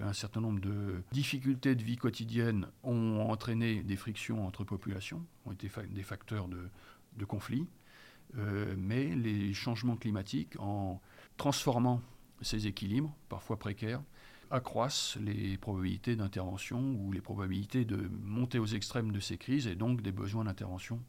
un 0.00 0.14
certain 0.14 0.40
nombre 0.40 0.60
de 0.60 1.02
difficultés 1.12 1.74
de 1.74 1.82
vie 1.82 1.96
quotidienne, 1.96 2.68
ont 2.82 3.20
entraîné 3.28 3.82
des 3.82 3.96
frictions 3.96 4.46
entre 4.46 4.64
populations, 4.64 5.22
ont 5.44 5.52
été 5.52 5.68
des 5.90 6.02
facteurs 6.02 6.48
de, 6.48 6.68
de 7.18 7.24
conflit. 7.26 7.66
mais 8.78 9.14
les 9.14 9.52
changements 9.52 9.96
climatiques, 9.96 10.58
en 10.58 11.02
transformant 11.36 12.00
ces 12.40 12.66
équilibres, 12.66 13.14
parfois 13.28 13.58
précaires, 13.58 14.02
accroissent 14.52 15.16
les 15.16 15.56
probabilités 15.56 16.14
d'intervention 16.14 16.94
ou 17.00 17.10
les 17.10 17.22
probabilités 17.22 17.84
de 17.84 18.08
monter 18.22 18.58
aux 18.58 18.66
extrêmes 18.66 19.10
de 19.10 19.18
ces 19.18 19.38
crises 19.38 19.66
et 19.66 19.74
donc 19.74 20.02
des 20.02 20.12
besoins 20.12 20.44
d'intervention 20.44 21.00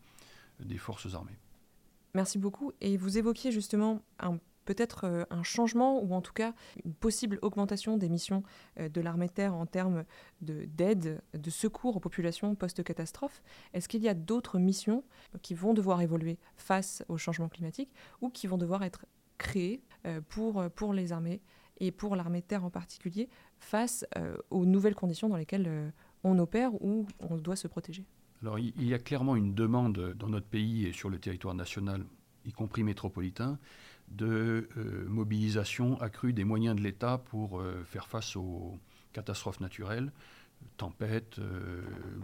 des 0.60 0.78
forces 0.78 1.14
armées. 1.14 1.38
Merci 2.16 2.38
beaucoup. 2.38 2.72
Et 2.80 2.96
vous 2.96 3.18
évoquiez 3.18 3.52
justement 3.52 4.02
peut-être 4.66 5.06
euh, 5.06 5.24
un 5.30 5.44
changement 5.44 6.02
ou 6.02 6.14
en 6.14 6.22
tout 6.22 6.32
cas 6.32 6.54
une 6.86 6.94
possible 6.94 7.38
augmentation 7.42 7.98
des 7.98 8.08
missions 8.08 8.44
euh, 8.80 8.88
de 8.88 9.02
l'armée 9.02 9.28
de 9.28 9.34
terre 9.34 9.54
en 9.54 9.66
termes 9.66 10.06
d'aide, 10.42 11.22
de, 11.34 11.50
secours 11.50 11.98
aux 11.98 12.00
populations 12.00 12.56
post-catastrophe. 12.56 13.44
Est-ce 13.74 13.90
qu'il 13.90 14.04
y 14.04 14.10
a 14.10 14.14
d'autres 14.14 14.58
missions 14.58 15.04
qui 15.42 15.54
vont 15.54 15.74
devoir 15.74 16.02
évoluer 16.02 16.38
face 16.56 17.04
au 17.10 17.18
changement 17.18 17.50
climatique 17.50 17.92
ou 18.22 18.30
qui 18.30 18.48
vont 18.48 18.58
devoir 18.58 18.84
être 18.84 19.06
créées 19.38 19.84
euh, 20.06 20.22
pour, 20.30 20.64
pour 20.72 20.94
les 20.94 21.12
armées 21.12 21.42
et 21.80 21.92
pour 21.92 22.16
l'armée 22.16 22.42
de 22.42 22.46
terre 22.46 22.64
en 22.64 22.70
particulier, 22.70 23.30
face 23.60 24.06
euh, 24.18 24.38
aux 24.50 24.66
nouvelles 24.66 24.96
conditions 24.96 25.30
dans 25.30 25.38
lesquelles 25.38 25.68
euh, 25.68 25.90
on 26.24 26.38
opère 26.40 26.74
ou 26.82 27.08
on 27.20 27.38
doit 27.38 27.56
se 27.56 27.68
protéger 27.68 28.06
Alors 28.42 28.60
il 28.60 28.86
y 28.86 28.94
a 28.94 29.00
clairement 29.00 29.36
une 29.36 29.54
demande 29.54 30.14
dans 30.18 30.30
notre 30.30 30.48
pays 30.48 30.86
et 30.86 30.94
sur 30.94 31.10
le 31.10 31.20
territoire 31.20 31.56
national, 31.56 32.06
y 32.46 32.52
compris 32.52 32.84
métropolitain, 32.84 33.58
de 34.10 34.70
euh, 34.78 35.06
mobilisation 35.08 36.00
accrue 36.00 36.34
des 36.34 36.44
moyens 36.44 36.76
de 36.76 36.82
l'État 36.82 37.18
pour 37.18 37.64
faire 37.86 38.08
face 38.08 38.36
aux 38.36 38.78
catastrophes 39.14 39.60
naturelles, 39.60 40.12
tempêtes, 40.78 41.40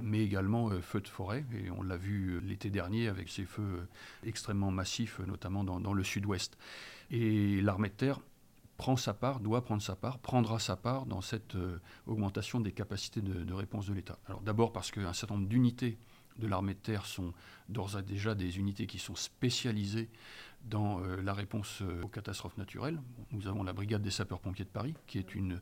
mais 0.02 0.20
également 0.20 0.70
feux 0.82 1.02
de 1.02 1.08
forêt. 1.08 1.46
Et 1.54 1.70
on 1.72 1.84
l'a 1.84 1.98
vu 1.98 2.40
l'été 2.42 2.70
dernier 2.70 3.08
avec 3.08 3.30
ces 3.30 3.44
feux 3.44 3.88
extrêmement 4.24 4.72
massifs, 4.72 5.20
notamment 5.20 5.64
dans, 5.64 5.80
dans 5.80 5.94
le 5.94 6.04
sud-ouest. 6.04 6.58
Et 7.12 7.62
l'armée 7.62 7.90
de 7.90 7.94
terre 7.94 8.20
prend 8.80 8.96
sa 8.96 9.14
part, 9.14 9.42
doit 9.42 9.66
prendre 9.66 9.82
sa 9.82 9.98
part, 9.98 10.20
prendra 10.20 10.58
sa 10.58 10.78
part 10.78 11.06
dans 11.06 11.20
cette 11.20 11.56
euh, 11.56 11.82
augmentation 12.08 12.62
des 12.62 12.72
capacités 12.72 13.22
de, 13.22 13.54
réponse 13.54 13.88
de 13.88 13.94
l'État. 13.94 14.18
Alors 14.26 14.40
d'abord 14.40 14.72
parce 14.72 14.90
qu'un 14.90 15.12
certain 15.12 15.36
nombre 15.36 15.50
d'unités 15.50 15.98
de 16.38 16.48
l'armée 16.48 16.76
de 16.76 16.80
terre 16.80 17.06
sont 17.06 17.34
d'ores 17.68 18.00
et 18.00 18.04
déjà 18.04 18.36
des 18.36 18.58
unités 18.58 18.88
qui 18.88 18.98
sont 18.98 19.16
spécialisées 19.16 20.10
dans 20.64 21.02
euh, 21.02 21.22
la 21.22 21.34
réponse 21.34 21.82
euh, 21.82 22.04
aux 22.04 22.08
catastrophes 22.08 22.58
naturelles. 22.58 23.02
Nous 23.32 23.48
avons 23.48 23.64
la 23.64 23.74
brigade 23.74 24.02
des 24.02 24.12
sapeurs-pompiers 24.12 24.64
de 24.64 24.70
Paris, 24.70 24.94
qui 25.08 25.18
est 25.18 25.36
une 25.36 25.60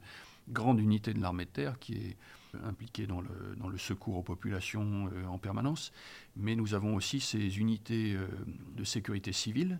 grande 0.49 0.79
unité 0.79 1.11
de 1.15 1.19
l'armée 1.19 1.45
de 1.45 1.49
terre, 1.49 1.79
qui 1.79 1.95
est 1.95 2.17
impliquée 2.65 3.07
dans 3.07 3.21
le, 3.21 3.55
dans 3.57 3.67
le 3.67 3.79
secours 3.79 4.17
aux 4.17 4.23
populations 4.23 5.09
en 5.27 5.39
permanence. 5.39 5.91
Mais 6.35 6.55
nous 6.55 6.75
avons 6.75 6.95
aussi 6.95 7.19
ces 7.19 7.57
unités 7.59 8.15
de 8.75 8.83
sécurité 8.85 9.33
civile 9.33 9.79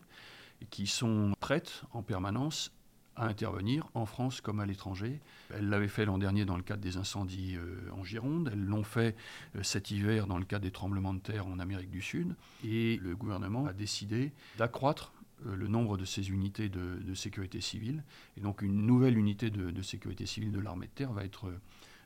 qui 0.70 0.86
sont 0.86 1.34
prêtes 1.40 1.84
en 1.94 2.02
permanence 2.02 2.72
à 3.18 3.26
intervenir 3.26 3.88
en 3.94 4.06
France 4.06 4.42
comme 4.42 4.60
à 4.60 4.66
l'étranger. 4.66 5.20
Elles 5.54 5.68
l'avaient 5.68 5.88
fait 5.88 6.06
l'an 6.06 6.18
dernier 6.18 6.46
dans 6.46 6.56
le 6.56 6.64
cadre 6.64 6.82
des 6.82 6.98
incendies 6.98 7.56
euh, 7.58 7.90
en 7.92 8.04
Gironde, 8.04 8.50
elles 8.54 8.64
l'ont 8.64 8.84
fait 8.84 9.16
euh, 9.56 9.64
cet 9.64 9.92
hiver 9.92 10.28
dans 10.28 10.38
le 10.38 10.46
cadre 10.46 10.64
des 10.64 10.72
tremblements 10.72 11.14
de 11.14 11.20
terre 11.20 11.48
en 11.48 11.60
Amérique 11.60 11.90
du 11.90 12.02
Sud, 12.02 12.36
et 12.64 12.98
le 12.98 13.16
gouvernement 13.16 13.66
a 13.66 13.74
décidé 13.74 14.32
d'accroître 14.58 15.14
euh, 15.46 15.56
le 15.56 15.68
nombre 15.68 15.98
de 15.98 16.06
ces 16.06 16.30
unités 16.30 16.70
de, 16.70 17.14
sécurité 17.16 17.60
civile, 17.60 18.04
et 18.38 18.42
donc 18.42 18.62
une 18.62 18.86
nouvelle 18.86 19.18
unité 19.18 19.50
de, 19.50 19.82
sécurité 19.82 20.26
civile 20.26 20.52
de 20.52 20.60
l'armée 20.60 20.86
de 20.86 20.92
terre 20.92 21.12
va 21.12 21.24
être, 21.24 21.52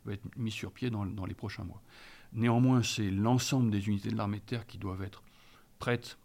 va 0.06 0.13
être 0.13 0.24
mise 0.38 0.53
sur 0.53 0.72
pied 0.72 0.89
dans, 0.89 1.06
dans 1.06 1.25
les 1.25 1.36
prochains 1.36 1.65
mois. 1.65 1.82
Néanmoins, 2.34 2.82
c'est 2.82 3.12
l'ensemble 3.12 3.72
des 3.72 3.89
unités 3.89 4.10
de 4.10 4.15
l'armée 4.15 4.39
de 4.39 4.46
terre 4.46 4.65
qui 4.65 4.77
doivent 4.77 5.03
être 5.03 5.22
prêtes 5.80 6.18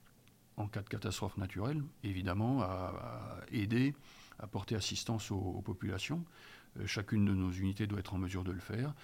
en 0.57 0.69
cas 0.69 0.83
de 0.83 0.89
catastrophe 0.89 1.37
naturelle, 1.37 1.83
évidemment, 2.05 2.63
à 2.63 3.41
aider 3.51 3.95
apporter 4.39 4.75
assistance 4.75 5.31
aux, 5.31 5.63
populations. 5.65 6.25
chacune 6.87 7.25
de 7.25 7.35
nos 7.35 7.51
unités 7.51 7.87
doit 7.87 8.01
être 8.01 8.15
en 8.15 8.19
mesure 8.19 8.45
de 8.45 8.53
le 8.53 8.61
faire. 8.61 8.95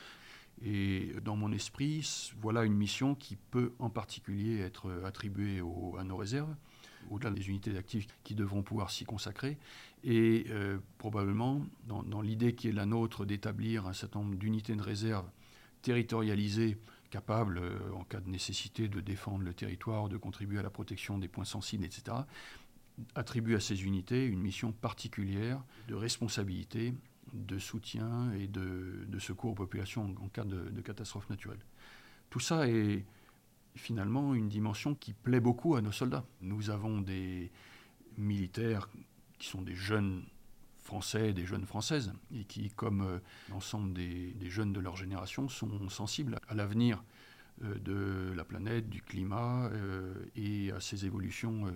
Et 0.64 1.14
dans 1.24 1.36
mon 1.36 1.52
esprit, 1.52 2.30
voilà 2.40 2.64
une 2.64 2.74
mission 2.74 3.14
qui 3.14 3.36
peut 3.36 3.72
en 3.78 3.90
particulier 3.90 4.60
être 4.60 5.02
attribuée 5.04 5.60
à 5.98 6.04
nos 6.04 6.16
réserves, 6.16 6.54
au-delà 7.10 7.30
des 7.30 7.48
unités 7.48 7.72
d'actifs 7.72 8.06
qui 8.22 8.34
devront 8.34 8.62
pouvoir 8.62 8.90
s'y 8.90 9.04
consacrer. 9.04 9.58
Et 10.04 10.46
euh, 10.50 10.78
probablement, 10.98 11.62
dans, 11.86 12.20
l'idée 12.20 12.54
qui 12.54 12.68
est 12.68 12.72
la 12.72 12.86
nôtre 12.86 13.24
d'établir 13.24 13.86
un 13.86 13.92
certain 13.92 14.20
nombre 14.20 14.36
d'unités 14.36 14.74
de 14.74 14.82
réserve 14.82 15.28
territorialisées, 15.82 16.78
capables, 17.10 17.58
euh, 17.58 17.78
en 17.94 18.04
cas 18.04 18.20
de 18.20 18.28
nécessité, 18.28 18.88
de 18.88 19.00
défendre 19.00 19.44
le 19.44 19.52
territoire, 19.52 20.08
de 20.08 20.16
contribuer 20.16 20.58
à 20.58 20.62
la 20.62 20.70
protection 20.70 21.18
des 21.18 21.28
points 21.28 21.44
sensibles, 21.44 21.84
etc., 21.84 22.16
attribuer 23.14 23.56
à 23.56 23.60
ces 23.60 23.84
unités 23.84 24.26
une 24.26 24.40
mission 24.40 24.72
particulière 24.72 25.62
de 25.88 25.94
responsabilité 25.94 26.94
de 27.32 27.58
soutien 27.58 28.32
et 28.32 28.46
de, 28.46 29.18
secours 29.18 29.52
aux 29.52 29.54
populations 29.54 30.14
en, 30.20 30.28
cas 30.28 30.44
de, 30.44 30.80
catastrophe 30.80 31.28
naturelle. 31.30 31.60
Tout 32.30 32.40
ça 32.40 32.68
est 32.68 33.04
finalement 33.74 34.34
une 34.34 34.48
dimension 34.48 34.94
qui 34.94 35.14
plaît 35.14 35.40
beaucoup 35.40 35.76
à 35.76 35.80
nos 35.80 35.92
soldats. 35.92 36.24
Nous 36.40 36.70
avons 36.70 37.00
des 37.00 37.50
militaires 38.18 38.88
qui 39.38 39.48
sont 39.48 39.62
des 39.62 39.74
jeunes 39.74 40.24
Français, 40.82 41.32
des 41.32 41.46
jeunes 41.46 41.64
Françaises, 41.64 42.12
et 42.34 42.44
qui, 42.44 42.68
comme 42.70 43.02
euh, 43.02 43.18
l'ensemble 43.50 43.92
des, 43.92 44.34
jeunes 44.50 44.72
de 44.72 44.80
leur 44.80 44.96
génération, 44.96 45.48
sont 45.48 45.88
sensibles 45.88 46.40
à 46.48 46.54
l'avenir 46.54 47.02
de 47.62 48.32
la 48.34 48.44
planète, 48.44 48.88
du 48.88 49.02
climat 49.02 49.68
euh, 49.72 50.14
et 50.36 50.72
à 50.72 50.80
ses 50.80 51.06
évolutions 51.06 51.72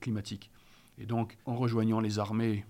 climatiques. 0.00 0.50
Et 0.98 1.06
donc, 1.06 1.36
en 1.44 1.56
rejoignant 1.56 2.00
les 2.00 2.18
armées 2.18 2.64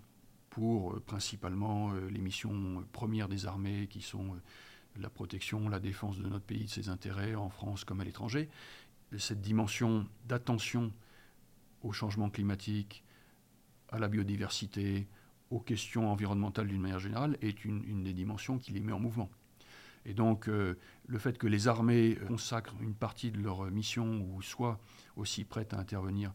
pour 0.55 0.93
euh, 0.93 1.01
principalement 1.01 1.93
euh, 1.93 2.09
les 2.11 2.21
missions 2.21 2.85
premières 2.93 3.29
des 3.29 3.47
armées 3.47 3.89
qui 3.89 4.01
sont 4.01 4.35
euh, 4.35 5.01
la 5.01 5.11
protection, 5.11 5.69
la 5.69 5.81
défense 5.81 6.19
de 6.19 6.29
notre 6.29 6.45
pays, 6.45 6.65
de 6.65 6.71
ses 6.71 6.89
intérêts 6.89 7.35
en 7.35 7.51
France 7.51 7.85
comme 7.85 8.01
à 8.01 8.05
l'étranger. 8.05 8.49
Cette 9.19 9.41
dimension 9.41 10.07
d'attention 10.27 10.93
au 11.83 11.93
changement 11.93 12.31
climatique, 12.31 13.05
à 13.91 13.99
la 13.99 14.09
biodiversité, 14.09 15.07
aux 15.51 15.61
questions 15.61 16.11
environnementales 16.11 16.69
d'une 16.69 16.81
manière 16.81 17.01
générale 17.01 17.37
est 17.43 17.65
une, 17.65 18.05
des 18.05 18.13
dimensions 18.13 18.59
qui 18.59 18.73
les 18.73 18.81
met 18.81 18.93
en 18.93 19.01
mouvement. 19.01 19.29
Et 20.07 20.15
donc 20.15 20.47
le 20.49 21.19
fait 21.19 21.39
que 21.39 21.47
les 21.47 21.67
armées 21.67 22.19
consacrent 22.29 22.75
une 22.81 22.95
partie 22.95 23.31
de 23.31 23.41
leur 23.41 23.71
mission 23.71 24.21
ou 24.21 24.43
soient 24.43 24.79
aussi 25.17 25.45
prêtes 25.45 25.73
à 25.73 25.79
intervenir 25.79 26.33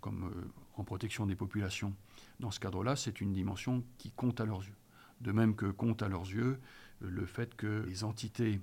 comme 0.00 0.30
en 0.76 0.84
protection 0.84 1.26
des 1.26 1.36
populations 1.36 1.94
dans 2.40 2.50
ce 2.50 2.60
cadre-là, 2.60 2.96
c'est 2.96 3.20
une 3.20 3.32
dimension 3.32 3.84
qui 3.98 4.10
compte 4.10 4.40
à 4.40 4.44
leurs 4.44 4.62
yeux. 4.62 4.76
De 5.20 5.32
même 5.32 5.54
que 5.54 5.66
compte 5.66 6.02
à 6.02 6.08
leurs 6.08 6.28
yeux 6.28 6.58
euh, 7.02 7.08
le 7.08 7.26
fait 7.26 7.54
que 7.54 7.84
les 7.86 8.04
entités 8.04 8.60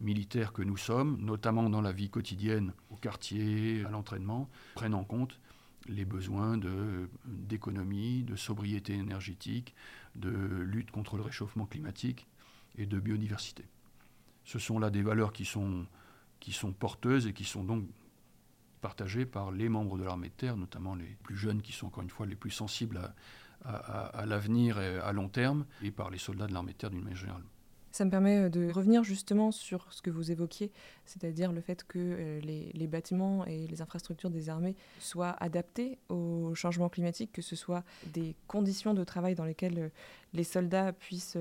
militaires 0.00 0.52
que 0.52 0.62
nous 0.62 0.76
sommes, 0.76 1.18
notamment 1.20 1.70
dans 1.70 1.80
la 1.80 1.92
vie 1.92 2.10
quotidienne, 2.10 2.72
au 2.90 2.96
quartier, 2.96 3.84
à 3.84 3.90
l'entraînement, 3.90 4.50
prennent 4.74 4.94
en 4.94 5.04
compte 5.04 5.38
les 5.86 6.04
besoins 6.04 6.58
d'économie, 7.26 8.24
de, 8.24 8.36
sobriété 8.36 8.94
énergétique, 8.94 9.74
de 10.16 10.30
lutte 10.30 10.90
contre 10.90 11.16
le 11.16 11.22
réchauffement 11.22 11.66
climatique 11.66 12.26
et 12.76 12.86
de 12.86 12.98
biodiversité. 12.98 13.64
Ce 14.44 14.58
sont 14.58 14.78
là 14.78 14.90
des 14.90 15.02
valeurs 15.02 15.32
qui 15.32 15.44
sont, 15.44 15.86
qui 16.40 16.52
sont 16.52 16.72
porteuses 16.72 17.26
et 17.26 17.32
qui 17.32 17.44
sont 17.44 17.64
donc 17.64 17.84
partagée 18.80 19.24
par 19.24 19.50
les 19.50 19.68
membres 19.68 19.96
de 19.96 20.04
l'armée 20.04 20.28
de 20.28 20.34
terre, 20.34 20.56
notamment 20.56 20.94
les 20.94 21.16
plus 21.22 21.36
jeunes 21.36 21.62
qui 21.62 21.72
sont 21.72 21.86
encore 21.86 22.02
une 22.02 22.10
fois 22.10 22.26
les 22.26 22.36
plus 22.36 22.50
sensibles 22.50 23.00
à, 23.64 24.26
l'avenir 24.26 24.78
et 24.78 24.98
à 24.98 25.12
long 25.12 25.30
terme, 25.30 25.64
et 25.82 25.90
par 25.90 26.10
les 26.10 26.18
soldats 26.18 26.46
de 26.46 26.52
l'armée 26.52 26.72
de 26.72 26.76
terre 26.76 26.90
d'une 26.90 27.02
manière 27.02 27.16
générale. 27.16 27.44
Ça 27.94 28.04
me 28.04 28.10
permet 28.10 28.38
euh, 28.38 28.48
de 28.48 28.72
revenir 28.72 29.04
justement 29.04 29.52
sur 29.52 29.86
ce 29.92 30.02
que 30.02 30.10
vous 30.10 30.32
évoquiez, 30.32 30.72
c'est-à-dire 31.06 31.52
le 31.52 31.60
fait 31.60 31.84
que 31.84 32.00
euh, 32.00 32.40
les, 32.40 32.86
bâtiments 32.88 33.46
et 33.46 33.68
les 33.68 33.82
infrastructures 33.82 34.30
des 34.30 34.48
armées 34.48 34.74
soient 34.98 35.36
adaptés 35.38 36.00
au 36.08 36.56
changement 36.56 36.88
climatique, 36.88 37.30
que 37.30 37.40
ce 37.40 37.54
soit 37.54 37.84
des 38.12 38.34
conditions 38.48 38.94
de 38.94 39.04
travail 39.04 39.36
dans 39.36 39.44
lesquelles 39.44 39.78
euh, 39.78 39.88
les 40.32 40.42
soldats 40.42 40.92
puissent 40.92 41.38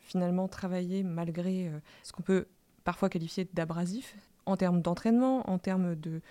finalement 0.00 0.48
travailler 0.48 1.02
malgré 1.02 1.70
ce 2.02 2.12
qu'on 2.12 2.22
peut 2.22 2.46
parfois 2.84 3.10
qualifier 3.10 3.46
d'abrasif, 3.52 4.16
en 4.46 4.56
termes 4.56 4.80
d'entraînement, 4.80 5.50
en 5.50 5.58
termes 5.58 5.94
de, 5.94 6.22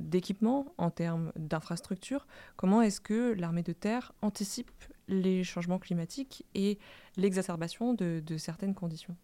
d'équipement, 0.00 0.66
en 0.76 0.90
termes 0.90 1.32
d'infrastructures. 1.36 2.26
Comment 2.56 2.82
est-ce 2.82 3.00
que 3.00 3.32
l'armée 3.32 3.62
de 3.62 3.72
terre 3.72 4.12
anticipe 4.20 4.70
les 5.10 5.44
changements 5.44 5.78
climatiques 5.78 6.46
et 6.54 6.78
l'exacerbation 7.16 7.94
de, 7.94 8.22
certaines 8.38 8.74
conditions 8.74 9.16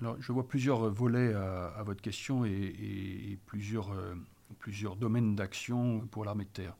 Alors, 0.00 0.16
je 0.20 0.32
vois 0.32 0.48
plusieurs 0.48 0.90
volets 0.90 1.34
à, 1.34 1.82
votre 1.84 2.00
question 2.00 2.44
et, 2.44 3.38
plusieurs, 3.46 3.92
euh, 3.92 4.14
plusieurs 4.58 4.96
domaines 4.96 5.36
d'action 5.36 6.00
pour 6.10 6.24
l'armée 6.24 6.44
de 6.44 6.50
terre. 6.50 6.76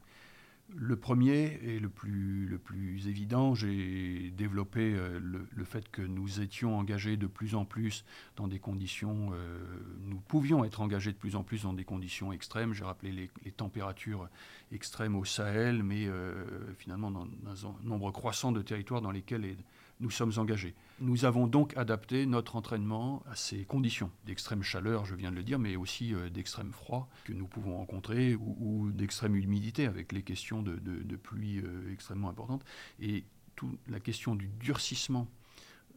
Le 0.76 0.96
premier 0.96 1.59
et 1.62 1.78
le 1.78 1.88
plus, 1.88 2.46
le 2.46 2.59
plus 2.59 3.09
évident, 3.09 3.54
j'ai 3.54 4.31
développé 4.37 4.92
euh, 4.94 5.18
le, 5.18 5.64
fait 5.64 5.90
que 5.90 6.02
nous 6.02 6.40
étions 6.40 6.78
engagés 6.78 7.16
de 7.16 7.26
plus 7.26 7.54
en 7.54 7.64
plus 7.64 8.04
dans 8.37 8.48
des 8.48 8.59
conditions, 8.59 9.31
euh, 9.33 9.59
nous 10.04 10.20
pouvions 10.20 10.64
être 10.64 10.83
engagés 10.83 11.12
de 11.12 11.16
plus 11.16 11.37
en 11.37 11.42
plus 11.42 11.62
dans 11.62 11.72
des 11.72 11.85
conditions 11.85 12.33
extrêmes. 12.33 12.74
J'ai 12.74 12.85
rappelé 12.85 13.12
les, 13.12 13.50
températures 13.50 14.28
extrêmes 14.70 15.16
au 15.16 15.24
Sahel, 15.24 15.83
mais 15.83 16.07
euh, 16.07 16.44
finalement 16.76 17.11
dans, 17.11 17.26
un 17.66 17.74
nombre 17.83 18.11
croissant 18.11 18.52
de 18.52 18.61
territoires 18.61 19.00
dans 19.00 19.11
lesquels 19.11 19.57
nous 20.00 20.11
sommes 20.11 20.33
engagés. 20.37 20.74
Nous 21.00 21.24
avons 21.24 21.46
donc 21.46 21.76
adapté 21.76 22.26
notre 22.26 22.57
entraînement 22.57 23.22
à 23.31 23.35
ces 23.35 23.64
conditions 23.64 24.11
d'extrême 24.26 24.62
chaleur, 24.62 25.07
je 25.07 25.14
viens 25.14 25.31
de 25.31 25.37
le 25.37 25.42
dire, 25.42 25.59
mais 25.59 25.76
aussi 25.76 26.14
d'extrême 26.33 26.72
froid 26.72 27.09
que 27.24 27.33
nous 27.33 27.46
pouvons 27.46 27.78
rencontrer 27.78 28.37
ou, 28.37 28.90
d'extrême 28.92 29.35
humidité 29.35 29.87
avec 29.87 30.12
les 30.12 30.22
questions 30.22 30.58
de, 30.62 31.16
pluie 31.16 31.59
euh, 31.59 31.92
extrêmement 31.92 32.29
importantes. 32.29 32.64
Et 33.01 33.25
toute 33.57 33.79
la 33.88 34.01
question 34.01 34.35
du 34.35 34.49
durcissement 34.49 35.27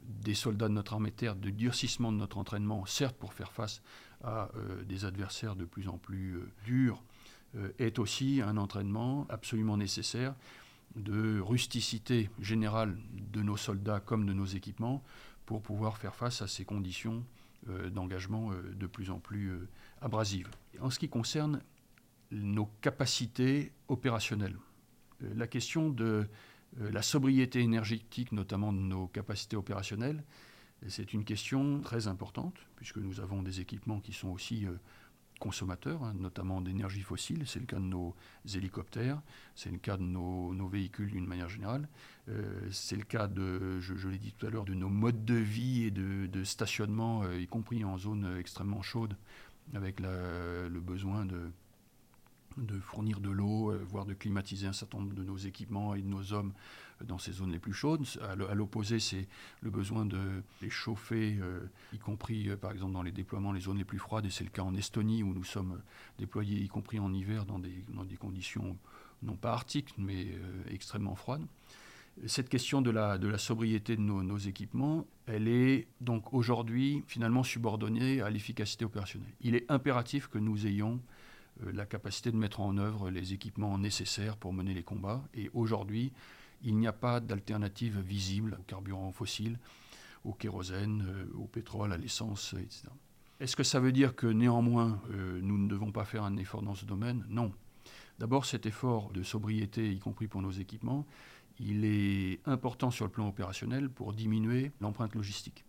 des 0.04 0.34
soldats 0.34 0.68
de 0.68 0.74
notre 0.74 0.94
armée 0.94 1.12
de 1.12 1.16
terre, 1.16 1.36
de 1.36 1.50
durcissement 1.50 2.12
de 2.12 2.18
notre 2.18 2.38
entraînement, 2.38 2.86
certes 2.86 3.16
pour 3.18 3.34
faire 3.34 3.52
face 3.52 3.82
à 4.24 4.50
euh, 4.56 4.84
des 4.84 5.06
adversaires 5.06 5.56
de 5.56 5.66
plus 5.66 5.88
en 5.88 5.98
plus 5.98 6.40
durs, 6.66 7.04
est 7.80 8.00
aussi 8.00 8.42
un 8.42 8.56
entraînement 8.56 9.28
absolument 9.28 9.76
nécessaire 9.76 10.36
de 10.96 11.42
rusticité 11.42 12.30
générale 12.40 12.98
de 13.34 13.42
nos 13.42 13.58
soldats 13.58 14.00
comme 14.00 14.26
de 14.26 14.32
nos 14.32 14.46
équipements 14.46 15.04
pour 15.46 15.62
pouvoir 15.62 15.98
faire 15.98 16.16
face 16.16 16.42
à 16.42 16.48
ces 16.48 16.64
conditions 16.64 17.26
euh, 17.70 17.90
d'engagement 17.90 18.52
euh, 18.52 18.74
de 18.74 18.88
plus 18.88 19.12
en 19.12 19.20
plus 19.20 19.52
euh, 19.52 19.68
abrasives. 20.02 20.50
En 20.80 20.90
ce 20.90 20.98
qui 20.98 21.10
concerne 21.10 21.62
nos 22.32 22.68
capacités 22.82 23.72
opérationnelles, 23.88 24.58
la 25.36 25.48
question 25.48 25.90
de 25.90 26.28
la 26.80 27.02
sobriété 27.02 27.60
énergétique, 27.60 28.32
notamment 28.32 28.72
de 28.72 28.80
nos 28.80 29.08
capacités 29.08 29.56
opérationnelles, 29.58 30.24
c'est 30.88 31.14
une 31.14 31.26
question 31.26 31.82
très 31.82 32.08
importante, 32.08 32.56
puisque 32.76 32.98
nous 32.98 33.20
avons 33.20 33.44
des 33.44 33.60
équipements 33.60 34.00
qui 34.00 34.14
sont 34.14 34.30
aussi 34.30 34.66
consommateurs, 35.42 36.04
hein, 36.04 36.14
notamment 36.18 36.62
d'énergie 36.62 37.02
fossile. 37.02 37.44
C'est 37.46 37.60
le 37.60 37.66
cas 37.66 37.80
de 37.80 37.86
nos 37.86 38.16
hélicoptères, 38.56 39.22
c'est 39.56 39.72
le 39.72 39.80
cas 39.80 39.98
de 39.98 40.04
nos, 40.04 40.68
véhicules 40.68 41.12
d'une 41.12 41.26
manière 41.26 41.50
générale. 41.50 41.90
Euh, 42.30 42.70
c'est 42.72 42.96
le 42.96 43.04
cas, 43.04 43.28
de, 43.28 43.80
je, 43.80 44.08
l'ai 44.08 44.20
dit 44.20 44.32
tout 44.38 44.46
à 44.46 44.50
l'heure, 44.52 44.66
de 44.66 44.76
nos 44.76 44.88
modes 44.88 45.26
de 45.26 45.34
vie 45.34 45.84
et 45.84 45.92
de, 45.92 46.44
stationnement, 46.44 47.24
euh, 47.24 47.42
y 47.42 47.48
compris 47.48 47.84
en 47.84 47.98
zone 47.98 48.38
extrêmement 48.40 48.84
chaude, 48.84 49.18
avec 49.74 50.00
le 50.00 50.80
besoin 50.80 51.26
de, 51.26 51.52
de 52.58 52.80
fournir 52.80 53.20
de 53.20 53.30
l'eau, 53.30 53.72
euh, 53.72 53.84
voire 53.88 54.06
de 54.06 54.14
climatiser 54.14 54.68
un 54.68 54.74
certain 54.74 55.00
nombre 55.00 55.14
de 55.14 55.24
nos 55.24 55.38
équipements 55.38 55.96
et 55.96 56.02
de 56.02 56.08
nos 56.08 56.34
hommes 56.34 56.54
dans 57.04 57.18
ces 57.18 57.32
zones 57.32 57.52
les 57.52 57.60
plus 57.60 57.74
chaudes. 57.74 58.06
À 58.22 58.36
l'opposé, 58.56 59.00
c'est 59.00 59.28
le 59.62 59.70
besoin 59.70 60.06
de 60.06 60.44
les 60.62 60.70
chauffer, 60.70 61.38
euh, 61.42 61.62
y 61.94 61.98
compris 61.98 62.50
euh, 62.50 62.58
par 62.58 62.72
exemple 62.72 62.94
dans 62.94 63.04
les 63.04 63.12
déploiements, 63.12 63.52
les 63.52 63.62
zones 63.62 63.78
les 63.78 63.86
plus 63.86 64.00
froides, 64.00 64.26
et 64.26 64.30
c'est 64.30 64.44
le 64.44 64.50
cas 64.50 64.64
en 64.64 64.74
Estonie 64.76 65.24
où 65.24 65.34
nous 65.34 65.44
sommes 65.44 65.82
déployés, 66.20 66.60
y 66.60 66.68
compris 66.68 67.00
en 67.00 67.14
hiver, 67.14 67.46
dans 67.46 67.60
des, 67.60 67.84
dans 67.94 68.06
des 68.06 68.18
conditions 68.18 68.78
non 69.24 69.36
pas 69.36 69.54
arctiques, 69.54 69.94
mais 69.98 70.28
euh, 70.28 70.64
extrêmement 70.70 71.16
froides. 71.16 71.46
Cette 72.28 72.50
question 72.50 72.82
de 72.82 72.92
la, 72.92 73.18
de 73.18 73.28
la 73.28 73.38
sobriété 73.38 73.96
de 73.96 74.02
nos, 74.02 74.22
nos 74.22 74.38
équipements, 74.38 75.08
elle 75.28 75.48
est 75.48 75.88
donc 76.02 76.34
aujourd'hui 76.34 77.04
finalement 77.08 77.42
subordonnée 77.42 78.22
à 78.22 78.30
l'efficacité 78.30 78.84
opérationnelle. 78.84 79.32
Il 79.42 79.56
est 79.56 79.70
impératif 79.72 80.28
que 80.28 80.38
nous 80.38 80.68
ayons 80.68 81.00
la 81.74 81.86
capacité 81.86 82.32
de 82.32 82.38
mettre 82.38 82.62
en 82.62 82.78
œuvre 82.78 83.10
les 83.10 83.34
équipements 83.34 83.78
nécessaires 83.78 84.38
pour 84.38 84.54
mener 84.54 84.74
les 84.74 84.84
combats. 84.84 85.24
Et 85.34 85.50
aujourd'hui, 85.54 86.12
il 86.64 86.78
n'y 86.78 86.88
a 86.88 86.94
pas 86.94 87.20
d'alternative 87.20 88.00
visible 88.00 88.58
au 88.60 88.64
carburant 88.64 89.12
fossile, 89.12 89.60
au 90.24 90.34
kérosène, 90.34 91.06
euh, 91.08 91.26
au 91.38 91.46
pétrole, 91.46 91.92
à 91.94 91.98
l'essence, 91.98 92.54
etc. 92.54 92.88
Est-ce 93.40 93.56
que 93.56 93.64
ça 93.64 93.80
veut 93.80 93.92
dire 93.92 94.16
que 94.16 94.28
néanmoins 94.28 95.02
euh, 95.12 95.40
nous 95.42 95.58
ne 95.58 95.68
devons 95.68 95.92
pas 95.92 96.06
faire 96.06 96.24
un 96.24 96.38
effort 96.38 96.62
dans 96.62 96.76
ce 96.76 96.86
domaine? 96.86 97.26
Non. 97.30 97.52
D'abord, 98.20 98.46
cet 98.46 98.68
effort 98.68 99.12
de 99.12 99.24
sobriété, 99.24 99.92
y 99.92 100.00
compris 100.00 100.28
pour 100.28 100.44
nos 100.44 100.52
équipements, 100.52 101.08
il 101.60 101.86
est 101.86 102.40
important 102.46 102.92
sur 102.92 103.06
le 103.06 103.12
plan 103.12 103.28
opérationnel 103.28 103.90
pour 103.90 104.14
diminuer 104.14 104.72
l'empreinte 104.80 105.16
logistique. 105.16 105.66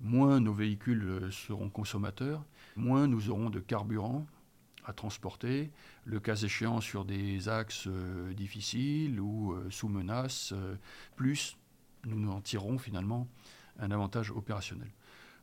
Moins 0.00 0.40
nos 0.40 0.52
véhicules 0.52 1.28
seront 1.30 1.68
consommateurs, 1.68 2.44
moins 2.74 3.06
nous 3.06 3.30
aurons 3.30 3.50
de 3.50 3.60
carburant 3.60 4.26
à 4.84 4.92
transporter, 4.92 5.70
le 6.04 6.20
cas 6.20 6.36
échéant 6.36 6.80
sur 6.80 7.04
des 7.04 7.48
axes 7.48 7.86
euh, 7.86 8.32
difficiles 8.32 9.20
ou 9.20 9.52
euh, 9.52 9.70
sous 9.70 9.88
menace, 9.88 10.52
euh, 10.52 10.76
plus 11.16 11.56
nous 12.06 12.30
en 12.30 12.40
tirerons 12.40 12.78
finalement 12.78 13.28
un 13.78 13.90
avantage 13.90 14.30
opérationnel. 14.30 14.90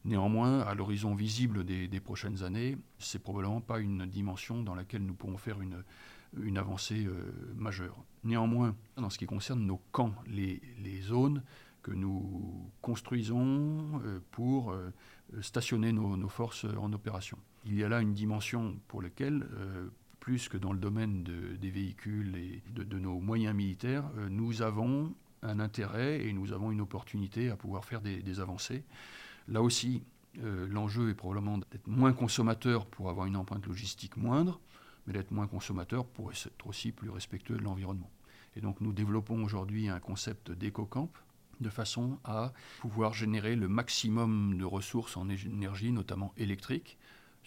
Néanmoins, 0.05 0.61
à 0.61 0.73
l'horizon 0.73 1.15
visible 1.15 1.65
des, 1.65 1.99
prochaines 1.99 2.43
années, 2.43 2.77
c'est 2.97 3.19
probablement 3.19 3.61
pas 3.61 3.79
une 3.79 4.05
dimension 4.05 4.63
dans 4.63 4.73
laquelle 4.73 5.05
nous 5.05 5.13
pourrons 5.13 5.37
faire 5.37 5.61
une, 5.61 5.83
une 6.41 6.57
avancée 6.57 7.07
majeure. 7.55 7.97
Néanmoins, 8.23 8.75
en 8.95 9.09
ce 9.09 9.17
qui 9.17 9.25
concerne 9.25 9.65
nos 9.65 9.81
camps, 9.91 10.13
les, 10.27 10.61
les 10.81 11.01
zones 11.01 11.43
que 11.81 11.91
nous 11.91 12.71
construisons 12.81 14.01
pour 14.31 14.73
stationner 15.41 15.91
nos, 15.91 16.29
forces 16.29 16.65
en 16.77 16.91
opération 16.93 17.37
il 17.67 17.75
y 17.75 17.83
a 17.83 17.89
là 17.89 18.01
une 18.01 18.13
dimension 18.13 18.79
pour 18.87 19.01
laquelle, 19.01 19.45
euh, 19.53 19.89
plus 20.19 20.49
que 20.49 20.57
dans 20.57 20.73
le 20.73 20.79
domaine 20.79 21.23
des 21.23 21.69
véhicules 21.69 22.35
et 22.35 22.63
de, 22.71 22.99
nos 22.99 23.19
moyens 23.19 23.55
militaires, 23.55 24.09
euh, 24.17 24.29
nous 24.29 24.61
avons 24.61 25.13
un 25.41 25.59
intérêt 25.59 26.25
et 26.25 26.33
nous 26.33 26.53
avons 26.53 26.71
une 26.71 26.81
opportunité 26.81 27.49
à 27.49 27.55
pouvoir 27.55 27.85
faire 27.85 28.01
des, 28.01 28.39
avancées. 28.39 28.83
Là 29.47 29.61
aussi, 29.61 30.03
euh, 30.43 30.67
l'enjeu 30.69 31.09
est 31.09 31.13
probablement 31.13 31.57
d'être 31.57 31.87
moins 31.87 32.13
consommateur 32.13 32.85
pour 32.85 33.09
avoir 33.09 33.27
une 33.27 33.35
empreinte 33.35 33.65
logistique 33.67 34.17
moindre, 34.17 34.59
mais 35.05 35.13
d'être 35.13 35.31
moins 35.31 35.47
consommateur 35.47 36.05
pour 36.05 36.31
être 36.31 36.67
aussi 36.67 36.91
plus 36.91 37.09
respectueux 37.09 37.57
de 37.57 37.63
l'environnement. 37.63 38.09
Et 38.55 38.61
donc 38.61 38.81
nous 38.81 38.91
développons 38.91 39.43
aujourd'hui 39.43 39.87
un 39.87 39.99
concept 39.99 40.51
d'éco-camp 40.51 41.11
de 41.61 41.69
façon 41.69 42.19
à 42.23 42.53
pouvoir 42.79 43.13
générer 43.13 43.55
le 43.55 43.67
maximum 43.67 44.57
de 44.57 44.65
ressources 44.65 45.17
en 45.17 45.29
énergie, 45.29 45.91
notamment 45.91 46.33
électrique, 46.37 46.97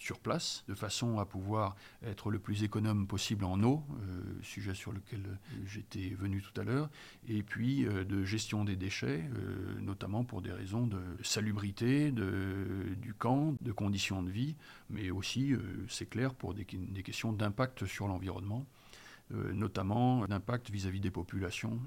sur 0.01 0.17
place, 0.17 0.63
de 0.67 0.73
façon 0.73 1.19
à 1.19 1.25
pouvoir 1.25 1.75
être 2.03 2.31
le 2.31 2.39
plus 2.39 2.63
économe 2.63 3.05
possible 3.05 3.45
en 3.45 3.61
eau, 3.61 3.83
euh, 4.01 4.23
sujet 4.41 4.73
sur 4.73 4.91
lequel 4.91 5.21
j'étais 5.67 6.15
venu 6.17 6.41
tout 6.41 6.59
à 6.59 6.63
l'heure, 6.63 6.89
et 7.27 7.43
puis 7.43 7.85
euh, 7.85 8.03
de 8.03 8.23
gestion 8.23 8.65
des 8.65 8.75
déchets, 8.75 9.29
euh, 9.37 9.79
notamment 9.79 10.23
pour 10.23 10.41
des 10.41 10.51
raisons 10.51 10.87
de 10.87 10.99
salubrité 11.21 12.11
du 12.11 13.13
camp, 13.13 13.55
de 13.61 13.71
conditions 13.71 14.23
de 14.23 14.31
vie, 14.31 14.55
mais 14.89 15.11
aussi, 15.11 15.53
c'est 15.87 16.09
clair, 16.09 16.33
pour 16.33 16.55
des 16.55 16.65
questions 16.65 17.31
d'impact 17.31 17.85
sur 17.85 18.07
l'environnement. 18.07 18.65
Notamment 19.53 20.25
d'impact 20.27 20.69
vis-à-vis 20.69 20.99
des 20.99 21.11
populations 21.11 21.79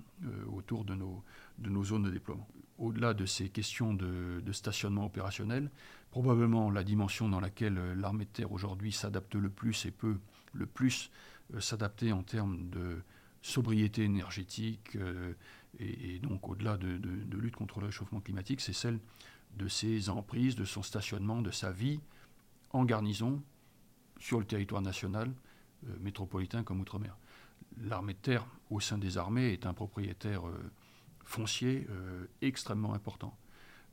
autour 0.52 0.84
de 0.84 0.94
nos, 0.94 1.22
de 1.58 1.70
nos 1.70 1.84
zones 1.84 2.04
de 2.04 2.10
déploiement. 2.10 2.48
Au-delà 2.78 3.14
de 3.14 3.24
ces 3.24 3.48
questions 3.48 3.94
de, 3.94 4.42
stationnement 4.52 5.06
opérationnel, 5.06 5.70
probablement 6.10 6.70
la 6.70 6.82
dimension 6.82 7.28
dans 7.28 7.40
laquelle 7.40 7.78
euh, 7.78 7.94
l'armée 7.94 8.24
de 8.24 8.30
terre 8.30 8.52
aujourd'hui 8.52 8.92
s'adapte 8.92 9.34
le 9.34 9.48
plus 9.48 9.86
et 9.86 9.90
peut 9.90 10.18
le 10.52 10.66
plus 10.66 11.10
euh, 11.54 11.60
s'adapter 11.60 12.12
en 12.12 12.22
termes 12.22 12.68
de 12.70 13.00
sobriété 13.42 14.02
énergétique 14.02 14.96
euh, 14.96 15.34
et, 15.78 16.18
donc 16.20 16.48
au-delà 16.48 16.76
de, 16.76 16.98
lutte 17.36 17.56
contre 17.56 17.80
le 17.80 17.86
réchauffement 17.86 18.20
climatique, 18.20 18.60
c'est 18.60 18.72
celle 18.72 18.98
de 19.56 19.68
ses 19.68 20.08
emprises, 20.08 20.56
de 20.56 20.64
son 20.64 20.82
stationnement, 20.82 21.42
de 21.42 21.50
sa 21.50 21.70
vie 21.70 22.00
en 22.70 22.84
garnison 22.84 23.42
sur 24.18 24.38
le 24.38 24.44
territoire 24.44 24.82
national, 24.82 25.32
métropolitain 26.00 26.62
comme 26.62 26.80
outre-mer. 26.80 27.16
L'armée 27.82 28.14
de 28.14 28.18
terre, 28.18 28.46
au 28.70 28.80
sein 28.80 28.98
des 28.98 29.18
armées, 29.18 29.52
est 29.52 29.66
un 29.66 29.74
propriétaire 29.74 30.42
foncier 31.24 31.86
extrêmement 32.40 32.94
important 32.94 33.36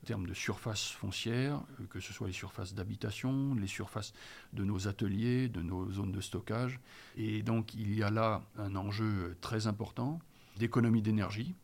en 0.02 0.06
termes 0.06 0.26
de 0.26 0.34
surface 0.34 0.90
foncière, 0.90 1.62
euh, 1.80 1.86
que 1.88 2.00
ce 2.00 2.12
soit 2.12 2.26
les 2.26 2.32
surfaces 2.32 2.74
d'habitation, 2.74 3.54
les 3.54 3.66
surfaces 3.68 4.12
de 4.52 4.64
nos 4.64 4.88
ateliers, 4.88 5.48
de 5.48 5.62
nos 5.62 5.90
zones 5.90 6.12
de 6.12 6.20
stockage. 6.20 6.80
Et 7.16 7.42
donc 7.42 7.74
il 7.74 7.94
y 7.94 8.02
a 8.02 8.10
là 8.10 8.42
un 8.58 8.74
enjeu 8.74 9.36
très 9.40 9.66
important 9.66 10.18
d'économie 10.56 11.02
d'énergie, 11.02 11.54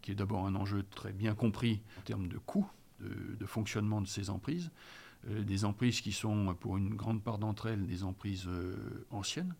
qui 0.00 0.12
est 0.12 0.14
d'abord 0.14 0.46
un 0.46 0.54
enjeu 0.54 0.84
très 0.90 1.12
bien 1.12 1.34
compris 1.34 1.82
en 1.98 2.02
termes 2.02 2.28
de 2.28 2.38
coût 2.38 2.66
de, 3.00 3.46
fonctionnement 3.46 4.00
de 4.00 4.06
ces 4.06 4.30
emprises. 4.30 4.70
Euh, 5.28 5.42
des 5.42 5.66
emprises 5.66 6.00
qui 6.00 6.12
sont, 6.12 6.56
pour 6.58 6.78
une 6.78 6.94
grande 6.94 7.22
part 7.22 7.36
d'entre 7.36 7.66
elles, 7.66 7.86
des 7.86 8.04
emprises 8.04 8.46
euh, 8.46 9.06
anciennes, 9.10 9.54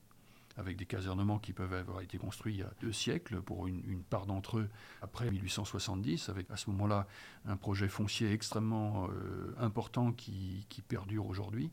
avec 0.56 0.76
des 0.76 0.86
casernements 0.86 1.38
qui 1.38 1.52
peuvent 1.52 1.72
avoir 1.72 2.00
été 2.00 2.18
construits 2.18 2.54
il 2.54 2.60
y 2.60 2.62
a 2.62 2.72
deux 2.80 2.92
siècles, 2.92 3.42
pour 3.42 3.66
une, 3.66 4.02
part 4.08 4.26
d'entre 4.26 4.58
eux 4.58 4.68
après 5.02 5.30
1870, 5.30 6.28
avec 6.28 6.50
à 6.50 6.56
ce 6.56 6.70
moment-là 6.70 7.06
un 7.44 7.56
projet 7.56 7.88
foncier 7.88 8.32
extrêmement 8.32 9.08
euh, 9.08 9.54
important 9.58 10.12
qui, 10.12 10.66
perdure 10.88 11.26
aujourd'hui. 11.26 11.70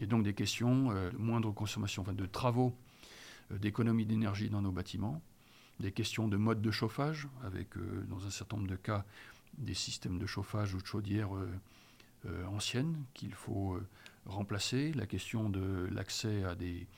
Et 0.00 0.06
donc 0.06 0.22
des 0.22 0.34
questions 0.34 0.90
euh, 0.90 1.10
de 1.10 1.16
moindre 1.16 1.52
consommation, 1.52 2.02
enfin 2.02 2.12
de 2.12 2.26
travaux 2.26 2.74
euh, 3.52 3.58
d'économie 3.58 4.06
d'énergie 4.06 4.48
dans 4.48 4.62
nos 4.62 4.72
bâtiments, 4.72 5.22
des 5.80 5.92
questions 5.92 6.26
de 6.26 6.36
mode 6.36 6.60
de 6.60 6.70
chauffage, 6.70 7.28
avec 7.44 7.68
dans 8.08 8.26
un 8.26 8.30
certain 8.30 8.56
nombre 8.56 8.68
de 8.68 8.76
cas 8.76 9.04
des 9.58 9.74
systèmes 9.74 10.18
de 10.18 10.26
chauffage 10.26 10.74
ou 10.74 10.80
de 10.80 10.86
chaudières 10.86 11.30
anciennes 12.48 12.96
qu'il 13.14 13.32
faut 13.32 13.78
remplacer, 14.26 14.92
la 14.92 15.06
question 15.06 15.48
de 15.48 15.88
l'accès 15.92 16.42
à 16.42 16.56
des 16.56 16.88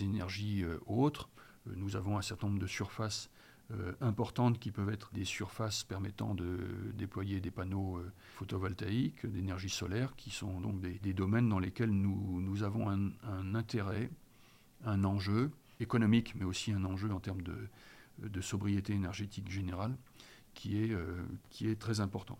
énergies 0.00 0.64
euh, 0.64 0.78
autres. 0.86 1.28
Euh, 1.68 1.72
nous 1.76 1.96
avons 1.96 2.18
un 2.18 2.22
certain 2.22 2.48
nombre 2.48 2.60
de 2.60 2.66
surfaces 2.66 3.30
euh, 3.70 3.92
importantes 4.00 4.58
qui 4.58 4.70
peuvent 4.70 4.90
être 4.90 5.10
des 5.12 5.24
surfaces 5.24 5.84
permettant 5.84 6.34
de 6.34 6.58
déployer 6.94 7.40
des 7.40 7.50
panneaux 7.50 8.02
photovoltaïques, 8.34 9.26
d'énergie 9.26 9.70
solaire, 9.70 10.14
qui 10.16 10.30
sont 10.30 10.60
donc 10.60 10.80
des, 10.80 11.12
domaines 11.14 11.48
dans 11.48 11.58
lesquels 11.58 11.90
nous, 11.90 12.62
avons 12.64 12.90
un, 12.90 13.54
intérêt, 13.54 14.10
un 14.84 15.04
enjeu 15.04 15.50
économique, 15.80 16.34
mais 16.34 16.44
aussi 16.44 16.72
un 16.72 16.84
enjeu 16.84 17.10
en 17.12 17.20
termes 17.20 17.42
de, 17.42 17.56
de 18.18 18.40
sobriété 18.40 18.92
énergétique 18.92 19.50
générale, 19.50 19.96
qui 20.54 20.82
est, 20.82 20.94
qui 21.48 21.68
est 21.68 21.76
très 21.76 22.00
important. 22.00 22.38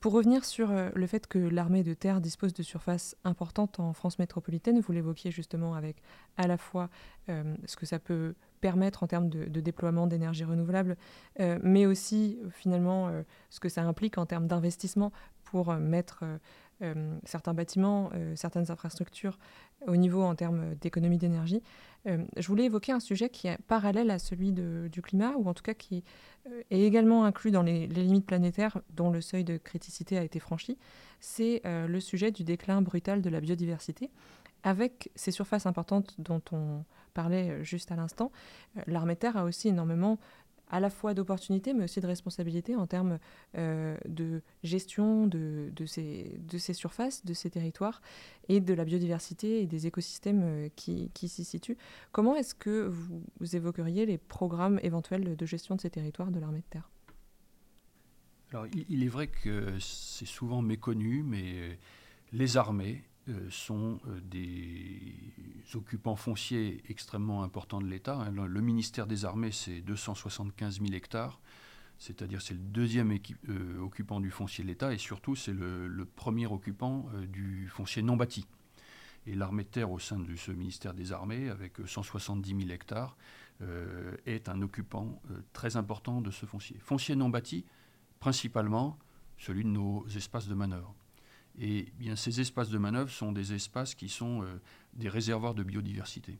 Pour 0.00 0.12
revenir 0.12 0.44
sur 0.44 0.70
euh, 0.70 0.90
le 0.94 1.06
fait 1.08 1.26
que 1.26 1.38
l'armée 1.38 1.82
de 1.82 1.92
terre 1.92 2.20
dispose 2.20 2.54
de 2.54 2.62
surfaces 2.62 3.16
importantes 3.24 3.80
en 3.80 3.92
France 3.92 4.20
métropolitaine, 4.20 4.78
vous 4.78 4.92
l'évoquiez 4.92 5.32
justement 5.32 5.74
avec 5.74 5.96
à 6.36 6.46
la 6.46 6.56
fois 6.56 6.88
euh, 7.28 7.56
ce 7.64 7.76
que 7.76 7.84
ça 7.84 7.98
peut 7.98 8.34
permettre 8.60 9.02
en 9.02 9.08
termes 9.08 9.28
de, 9.28 9.60
déploiement 9.60 10.06
d'énergie 10.06 10.44
renouvelable, 10.44 10.96
euh, 11.40 11.58
mais 11.62 11.86
aussi 11.86 12.38
finalement 12.50 13.10
ce 13.50 13.60
que 13.60 13.68
ça 13.68 13.82
implique 13.82 14.18
en 14.18 14.26
termes 14.26 14.48
d'investissement 14.48 15.12
pour 15.44 15.72
mettre 15.74 16.24
certains 17.24 17.54
bâtiments, 17.54 18.10
certaines 18.34 18.70
infrastructures 18.70 19.38
au 19.86 19.96
niveau 19.96 20.22
en 20.22 20.34
termes 20.34 20.74
d'économie 20.76 21.18
d'énergie. 21.18 21.62
je 22.04 22.46
voulais 22.46 22.64
évoquer 22.64 22.92
un 22.92 23.00
sujet 23.00 23.28
qui 23.28 23.48
est 23.48 23.58
parallèle 23.66 24.10
à 24.10 24.18
celui 24.18 24.52
du 24.52 25.02
climat, 25.02 25.32
ou 25.36 25.48
en 25.48 25.54
tout 25.54 25.62
cas 25.62 25.74
qui 25.74 26.04
euh, 26.48 26.62
est 26.70 26.82
également 26.82 27.24
inclus 27.24 27.50
dans 27.50 27.62
les, 27.62 27.86
limites 27.86 28.26
planétaires 28.26 28.78
dont 28.90 29.10
le 29.10 29.20
seuil 29.20 29.44
de 29.44 29.56
criticité 29.56 30.18
a 30.18 30.22
été 30.22 30.38
franchi, 30.38 30.78
c'est 31.20 31.62
euh, 31.64 31.86
le 31.86 32.00
sujet 32.00 32.30
du 32.30 32.44
déclin 32.44 32.82
brutal 32.82 33.22
de 33.22 33.30
la 33.30 33.40
biodiversité. 33.40 34.10
Avec 34.64 35.10
ces 35.14 35.30
surfaces 35.30 35.66
importantes 35.66 36.16
dont 36.18 36.42
on 36.52 36.84
parlait 37.14 37.50
euh, 37.50 37.62
juste 37.62 37.92
à 37.92 37.96
l'instant, 37.96 38.32
l'armée 38.86 39.16
terre 39.16 39.36
a 39.36 39.44
aussi 39.44 39.68
énormément 39.68 40.18
à 40.70 40.80
la 40.80 40.90
fois 40.90 41.14
d'opportunités, 41.14 41.74
mais 41.74 41.84
aussi 41.84 42.00
de 42.00 42.06
responsabilités 42.06 42.76
en 42.76 42.86
termes 42.86 43.18
euh, 43.56 43.96
de 44.06 44.42
gestion 44.62 45.26
de, 45.26 45.70
de, 45.74 45.86
ces, 45.86 46.38
de 46.38 46.58
ces 46.58 46.72
surfaces, 46.72 47.24
de 47.24 47.34
ces 47.34 47.50
territoires 47.50 48.00
et 48.48 48.60
de 48.60 48.74
la 48.74 48.84
biodiversité 48.84 49.62
et 49.62 49.66
des 49.66 49.86
écosystèmes 49.86 50.42
euh, 50.42 50.68
qui, 50.76 51.10
qui 51.14 51.28
s'y 51.28 51.44
situent. 51.44 51.78
Comment 52.12 52.36
est-ce 52.36 52.54
que 52.54 52.86
vous, 52.86 53.56
évoqueriez 53.56 54.04
les 54.06 54.18
programmes 54.18 54.78
éventuels 54.82 55.36
de 55.36 55.46
gestion 55.46 55.74
de 55.74 55.80
ces 55.80 55.90
territoires 55.90 56.30
de 56.30 56.38
l'armée 56.38 56.58
de 56.60 56.70
terre? 56.70 56.90
Alors, 58.50 58.66
il, 58.88 59.04
est 59.04 59.08
vrai 59.08 59.26
que 59.26 59.78
c'est 59.78 60.26
souvent 60.26 60.62
méconnu, 60.62 61.22
mais 61.22 61.78
les 62.32 62.56
armées 62.56 63.04
euh, 63.28 63.46
sont 63.50 64.00
euh, 64.06 64.20
des 64.22 65.12
occupants 65.74 66.16
fonciers 66.16 66.82
extrêmement 66.88 67.42
importants 67.42 67.80
de 67.80 67.86
l'État. 67.86 68.16
Hein. 68.16 68.30
Le 68.30 68.60
ministère 68.60 69.06
des 69.06 69.24
Armées, 69.24 69.52
c'est 69.52 69.80
275 69.80 70.80
000 70.80 70.92
hectares, 70.92 71.40
c'est-à-dire 71.98 72.40
c'est 72.40 72.54
le 72.54 72.60
deuxième 72.60 73.12
euh, 73.48 73.78
occupant 73.80 74.20
du 74.20 74.30
foncier 74.30 74.64
de 74.64 74.68
l'État 74.68 74.92
et 74.92 74.98
surtout 74.98 75.36
c'est 75.36 75.52
le, 75.52 76.06
premier 76.16 76.46
occupant 76.46 77.06
du 77.28 77.68
foncier 77.68 78.02
non 78.02 78.16
bâti. 78.16 78.46
Et 79.26 79.34
l'armée 79.34 79.64
de 79.64 79.68
terre 79.68 79.90
au 79.90 79.98
sein 79.98 80.18
de 80.18 80.36
ce 80.36 80.52
ministère 80.52 80.94
des 80.94 81.12
Armées, 81.12 81.50
avec 81.50 81.74
170 81.84 82.48
000 82.48 82.70
hectares, 82.70 83.16
est 84.24 84.48
un 84.48 84.62
occupant 84.62 85.20
très 85.52 85.76
important 85.76 86.22
de 86.22 86.30
ce 86.30 86.46
foncier. 86.46 86.78
Foncier 86.80 87.14
non 87.14 87.28
bâti, 87.28 87.66
principalement 88.20 88.96
celui 89.36 89.64
de 89.64 89.68
nos 89.68 90.06
espaces 90.08 90.48
de 90.48 90.54
manœuvre. 90.54 90.94
Et 91.60 91.92
bien, 91.98 92.14
ces 92.14 92.40
espaces 92.40 92.70
de 92.70 92.78
manœuvre 92.78 93.10
sont 93.10 93.32
des 93.32 93.52
espaces 93.52 93.94
qui 93.94 94.08
sont 94.08 94.42
euh, 94.42 94.60
des 94.94 95.08
réservoirs 95.08 95.54
de 95.54 95.64
biodiversité. 95.64 96.38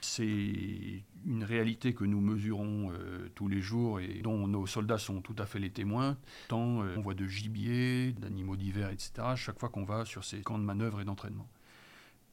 C'est 0.00 1.04
une 1.26 1.44
réalité 1.44 1.92
que 1.92 2.04
nous 2.04 2.22
mesurons 2.22 2.90
euh, 2.90 3.28
tous 3.34 3.48
les 3.48 3.60
jours 3.60 4.00
et 4.00 4.22
dont 4.22 4.48
nos 4.48 4.66
soldats 4.66 4.96
sont 4.96 5.20
tout 5.20 5.36
à 5.38 5.44
fait 5.44 5.58
les 5.58 5.68
témoins. 5.68 6.16
Tant 6.48 6.82
euh, 6.82 6.94
on 6.96 7.02
voit 7.02 7.12
de 7.12 7.26
gibier, 7.26 8.12
d'animaux 8.12 8.56
divers, 8.56 8.88
etc., 8.88 9.12
chaque 9.36 9.60
fois 9.60 9.68
qu'on 9.68 9.84
va 9.84 10.06
sur 10.06 10.24
ces 10.24 10.40
camps 10.40 10.58
de 10.58 10.64
manœuvre 10.64 11.02
et 11.02 11.04
d'entraînement. 11.04 11.48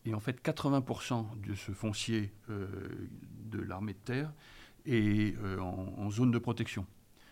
Et 0.05 0.13
en 0.13 0.21
fait, 0.21 0.41
80% 0.41 1.41
de 1.45 1.53
ce 1.53 1.73
foncier 1.73 2.31
de 2.47 3.59
l'armée 3.59 3.91
de 3.91 3.97
terre 3.97 4.31
est 4.85 5.35
en, 5.59 6.09
zone 6.09 6.31
de 6.31 6.39
protection. 6.39 6.85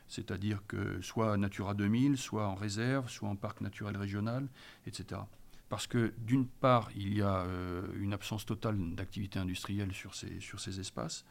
C'est-à-dire 0.07 0.61
que 0.67 1.01
soit 1.01 1.35
Natura 1.37 1.73
2000, 1.73 2.17
soit 2.17 2.47
en 2.47 2.55
réserve, 2.55 3.09
soit 3.09 3.29
en 3.29 3.35
parc 3.35 3.61
naturel 3.61 3.97
régional, 3.97 4.47
etc 4.85 5.21
parce 5.69 5.87
que 5.87 6.13
d'une 6.19 6.45
part, 6.45 6.89
il 6.95 7.17
y 7.17 7.21
a 7.21 7.39
euh, 7.39 7.87
une 7.99 8.13
absence 8.13 8.45
totale 8.45 8.77
d'activité 8.95 9.39
industrielle 9.39 9.93
sur 9.93 10.15
ces, 10.15 10.39
sur 10.39 10.59
ces 10.59 10.79
espaces. 10.79 11.25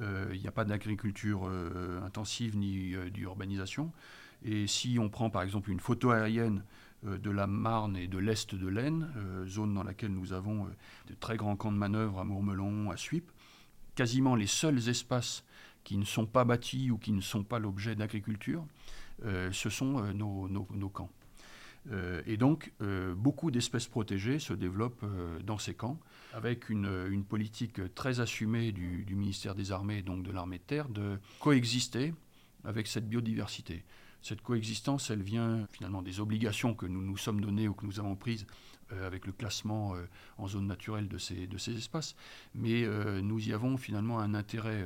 Euh, 0.00 0.30
il 0.32 0.40
n'y 0.40 0.46
a 0.46 0.52
pas 0.52 0.64
d'agriculture 0.64 1.46
euh, 1.46 2.00
intensive 2.02 2.56
ni 2.56 2.94
d'urbanisation. 3.10 3.92
Et 4.44 4.66
si 4.66 4.98
on 4.98 5.08
prend 5.08 5.28
par 5.28 5.42
exemple 5.42 5.70
une 5.70 5.80
photo 5.80 6.10
aérienne 6.10 6.64
de 7.02 7.30
la 7.30 7.46
Marne 7.46 7.96
et 7.96 8.08
de 8.08 8.18
l'Est 8.18 8.54
de 8.54 8.66
l'Aisne, 8.66 9.08
zone 9.46 9.74
dans 9.74 9.82
laquelle 9.82 10.12
nous 10.12 10.32
avons 10.32 10.66
de 11.06 11.14
très 11.14 11.36
grands 11.36 11.56
camps 11.56 11.72
de 11.72 11.76
manœuvre 11.76 12.20
à 12.20 12.24
Mourmelon, 12.24 12.90
à 12.90 12.96
Suippes, 12.96 13.30
quasiment 13.94 14.34
les 14.34 14.46
seuls 14.46 14.88
espaces 14.88 15.44
qui 15.84 15.96
ne 15.96 16.04
sont 16.04 16.26
pas 16.26 16.44
bâtis 16.44 16.90
ou 16.90 16.98
qui 16.98 17.12
ne 17.12 17.20
sont 17.20 17.44
pas 17.44 17.58
l'objet 17.58 17.94
d'agriculture, 17.94 18.64
ce 19.24 19.68
sont 19.70 20.12
nos, 20.14 20.48
nos 20.48 20.88
camps. 20.88 21.10
Euh, 21.90 22.22
et 22.26 22.36
donc, 22.36 22.72
euh, 22.82 23.14
beaucoup 23.14 23.50
d'espèces 23.50 23.86
protégées 23.86 24.38
se 24.38 24.52
développent 24.52 25.02
euh, 25.02 25.38
dans 25.40 25.58
ces 25.58 25.74
camps, 25.74 25.98
avec 26.32 26.68
une, 26.68 27.24
politique 27.28 27.80
très 27.94 28.20
assumée 28.20 28.72
du, 28.72 29.14
ministère 29.14 29.54
des 29.54 29.72
Armées, 29.72 30.02
donc 30.02 30.22
de 30.22 30.30
l'armée 30.30 30.58
de 30.58 30.62
terre, 30.62 30.88
de 30.88 31.18
coexister 31.38 32.14
avec 32.64 32.86
cette 32.86 33.08
biodiversité. 33.08 33.84
Cette 34.22 34.42
coexistence, 34.42 35.10
elle 35.10 35.22
vient 35.22 35.66
finalement 35.72 36.02
des 36.02 36.20
obligations 36.20 36.74
que 36.74 36.86
nous 36.86 37.02
nous 37.02 37.16
sommes 37.16 37.40
données 37.40 37.68
ou 37.68 37.74
que 37.74 37.86
nous 37.86 37.98
avons 37.98 38.16
prises 38.16 38.46
avec 38.90 39.24
le 39.24 39.32
classement 39.32 39.94
en 40.36 40.48
zone 40.48 40.66
naturelle 40.66 41.08
de 41.08 41.16
ces, 41.16 41.46
de 41.46 41.56
ces 41.56 41.76
espaces, 41.76 42.16
mais 42.54 42.84
nous 43.22 43.48
y 43.48 43.52
avons 43.52 43.76
finalement 43.76 44.18
un 44.18 44.34
intérêt 44.34 44.84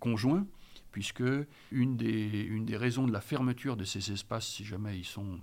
conjoint 0.00 0.46
puisque 0.92 1.22
une 1.70 1.96
des, 1.96 2.42
une 2.42 2.64
des 2.64 2.76
raisons 2.76 3.06
de 3.06 3.12
la 3.12 3.20
fermeture 3.20 3.76
de 3.76 3.84
ces 3.84 4.12
espaces, 4.12 4.46
si 4.46 4.64
jamais 4.64 4.98
ils 4.98 5.04
sont 5.04 5.38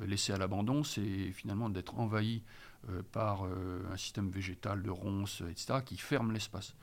euh, 0.00 0.06
laissés 0.06 0.32
à 0.32 0.38
l'abandon, 0.38 0.84
c'est 0.84 1.32
finalement 1.32 1.70
d'être 1.70 1.98
envahis 1.98 2.42
euh, 2.88 3.02
par 3.12 3.44
euh, 3.44 3.82
un 3.92 3.96
système 3.96 4.30
végétal 4.30 4.82
de 4.82 4.90
ronces, 4.90 5.42
etc., 5.50 5.80
qui 5.84 5.96
ferme 5.96 6.32
l'espace. 6.32 6.74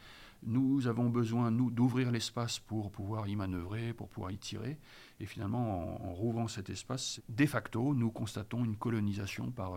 Nous 0.43 0.87
avons 0.87 1.09
besoin, 1.09 1.51
nous, 1.51 1.69
d'ouvrir 1.69 2.11
l'espace 2.11 2.59
pour 2.59 2.91
pouvoir 2.91 3.27
y 3.27 3.35
manœuvrer, 3.35 3.93
pour 3.93 4.07
pouvoir 4.07 4.31
y 4.31 4.37
tirer. 4.37 4.77
Et 5.19 5.25
finalement, 5.25 6.01
en, 6.01 6.13
rouvrant 6.13 6.47
cet 6.47 6.69
espace, 6.69 7.21
de 7.27 7.45
facto, 7.45 7.93
nous 7.93 8.09
constatons 8.09 8.63
une 8.63 8.77
colonisation 8.77 9.51
par 9.51 9.73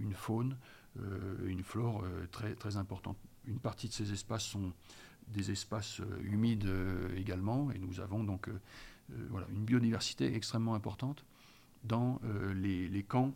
une 0.00 0.12
faune, 0.12 0.56
une 1.46 1.62
flore 1.62 2.02
très, 2.32 2.56
très 2.56 2.76
importante. 2.76 3.18
Une 3.46 3.60
partie 3.60 3.86
de 3.86 3.92
ces 3.92 4.12
espaces 4.12 4.42
sont 4.42 4.72
des 5.30 5.50
espaces 5.50 6.00
humides 6.22 6.68
également, 7.16 7.70
et 7.70 7.78
nous 7.78 8.00
avons 8.00 8.24
donc 8.24 8.48
voilà, 9.28 9.46
une 9.52 9.64
biodiversité 9.64 10.34
extrêmement 10.34 10.74
importante 10.74 11.24
dans 11.84 12.20
euh, 12.24 12.52
les, 12.54 13.02
camps 13.02 13.34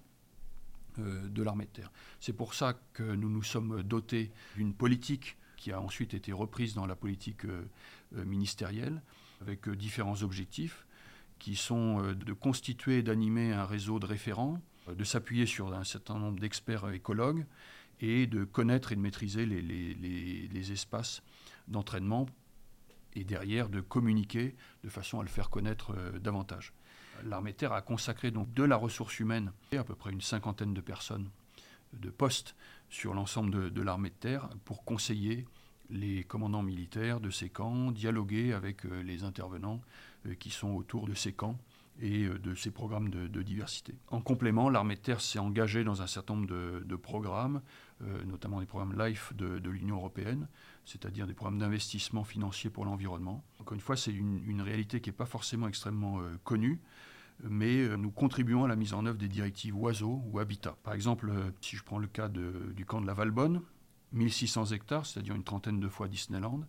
euh, 0.98 1.28
de 1.28 1.42
l'armée 1.42 1.64
de 1.64 1.70
terre. 1.70 1.92
C'est 2.20 2.32
pour 2.32 2.54
ça 2.54 2.78
que 2.92 3.02
nous 3.02 3.30
nous 3.30 3.42
sommes 3.42 3.82
dotés 3.82 4.30
d'une 4.56 4.74
politique 4.74 5.36
qui 5.56 5.72
a 5.72 5.80
ensuite 5.80 6.14
été 6.14 6.32
reprise 6.32 6.74
dans 6.74 6.86
la 6.86 6.96
politique 6.96 7.44
euh, 7.46 7.64
ministérielle, 8.24 9.02
avec 9.40 9.68
différents 9.70 10.22
objectifs 10.22 10.86
qui 11.38 11.56
sont 11.56 12.14
de 12.14 12.32
constituer 12.32 12.98
et 12.98 13.02
d'animer 13.02 13.52
un 13.52 13.66
réseau 13.66 13.98
de 13.98 14.06
référents, 14.06 14.62
de 14.88 15.04
s'appuyer 15.04 15.46
sur 15.46 15.74
un 15.74 15.84
certain 15.84 16.18
nombre 16.18 16.38
d'experts 16.38 16.88
écologues 16.90 17.44
et 18.00 18.26
de 18.26 18.44
connaître 18.44 18.92
et 18.92 18.96
de 18.96 19.00
maîtriser 19.00 19.44
les, 19.44 19.60
les 19.60 20.72
espaces 20.72 21.22
d'entraînement 21.68 22.26
et 23.14 23.24
derrière 23.24 23.68
de 23.68 23.80
communiquer 23.80 24.56
de 24.82 24.88
façon 24.88 25.20
à 25.20 25.22
le 25.22 25.28
faire 25.28 25.50
connaître 25.50 25.94
davantage. 26.18 26.72
L'armée 27.22 27.52
de 27.52 27.56
terre 27.56 27.72
a 27.72 27.82
consacré 27.82 28.30
donc 28.30 28.52
de 28.54 28.64
la 28.64 28.76
ressource 28.76 29.20
humaine, 29.20 29.52
à 29.72 29.84
peu 29.84 29.94
près 29.94 30.10
une 30.10 30.20
cinquantaine 30.20 30.74
de 30.74 30.80
personnes, 30.80 31.30
de 31.92 32.10
postes 32.10 32.54
sur 32.90 33.14
l'ensemble 33.14 33.72
de, 33.72 33.82
l'armée 33.82 34.10
de 34.10 34.14
terre 34.14 34.48
pour 34.64 34.84
conseiller 34.84 35.46
les 35.90 36.24
commandants 36.24 36.62
militaires 36.62 37.20
de 37.20 37.30
ces 37.30 37.50
camps, 37.50 37.90
dialoguer 37.90 38.52
avec 38.52 38.86
euh, 38.86 39.02
les 39.02 39.22
intervenants 39.22 39.80
euh, 40.26 40.34
qui 40.34 40.50
sont 40.50 40.70
autour 40.70 41.06
de 41.06 41.14
ces 41.14 41.32
camps 41.32 41.58
et 42.00 42.24
euh, 42.24 42.38
de 42.38 42.54
ces 42.54 42.70
programmes 42.70 43.10
de, 43.10 43.42
diversité. 43.42 43.94
En 44.08 44.20
complément, 44.20 44.70
l'armée 44.70 44.96
de 44.96 45.00
terre 45.00 45.20
s'est 45.20 45.38
engagée 45.38 45.84
dans 45.84 46.02
un 46.02 46.06
certain 46.06 46.34
nombre 46.34 46.48
de, 46.48 46.96
programmes, 46.96 47.60
notamment 48.26 48.60
des 48.60 48.66
programmes 48.66 48.98
LIFE 48.98 49.34
de, 49.34 49.68
l'Union 49.68 49.96
européenne, 49.96 50.48
c'est-à-dire 50.84 51.26
des 51.26 51.34
programmes 51.34 51.58
d'investissement 51.58 52.24
financier 52.24 52.70
pour 52.70 52.84
l'environnement. 52.84 53.44
Encore 53.60 53.74
une 53.74 53.80
fois, 53.80 53.96
c'est 53.96 54.12
une, 54.12 54.62
réalité 54.62 55.00
qui 55.00 55.10
n'est 55.10 55.16
pas 55.16 55.26
forcément 55.26 55.68
extrêmement 55.68 56.20
connue, 56.42 56.80
mais 57.42 57.82
euh, 57.82 57.96
nous 57.96 58.10
contribuons 58.10 58.64
à 58.64 58.68
la 58.68 58.76
mise 58.76 58.94
en 58.94 59.04
œuvre 59.06 59.18
des 59.18 59.28
directives 59.28 59.76
oiseaux 59.76 60.22
ou 60.30 60.38
habitat. 60.38 60.76
Par 60.82 60.94
exemple, 60.94 61.30
euh, 61.30 61.50
si 61.60 61.76
je 61.76 61.82
prends 61.82 61.98
le 61.98 62.06
cas 62.06 62.28
du 62.28 62.84
camp 62.86 63.00
de 63.00 63.06
la 63.06 63.14
Valbonne, 63.14 63.60
1600 64.12 64.66
hectares, 64.66 65.06
c'est-à-dire 65.06 65.34
une 65.34 65.44
trentaine 65.44 65.80
de 65.80 65.88
fois 65.88 66.08
Disneyland, 66.08 66.60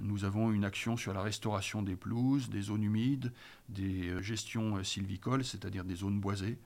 nous 0.00 0.24
avons 0.24 0.52
une 0.52 0.64
action 0.64 0.96
sur 0.96 1.12
la 1.12 1.22
restauration 1.22 1.82
des 1.82 1.96
pelouses, 1.96 2.48
des 2.48 2.62
zones 2.62 2.82
humides, 2.82 3.32
des 3.68 4.08
euh, 4.08 4.22
gestions 4.22 4.82
sylvicoles, 4.84 5.44
c'est-à-dire 5.44 5.84
des 5.84 5.96
zones 5.96 6.20
boisées. 6.20 6.58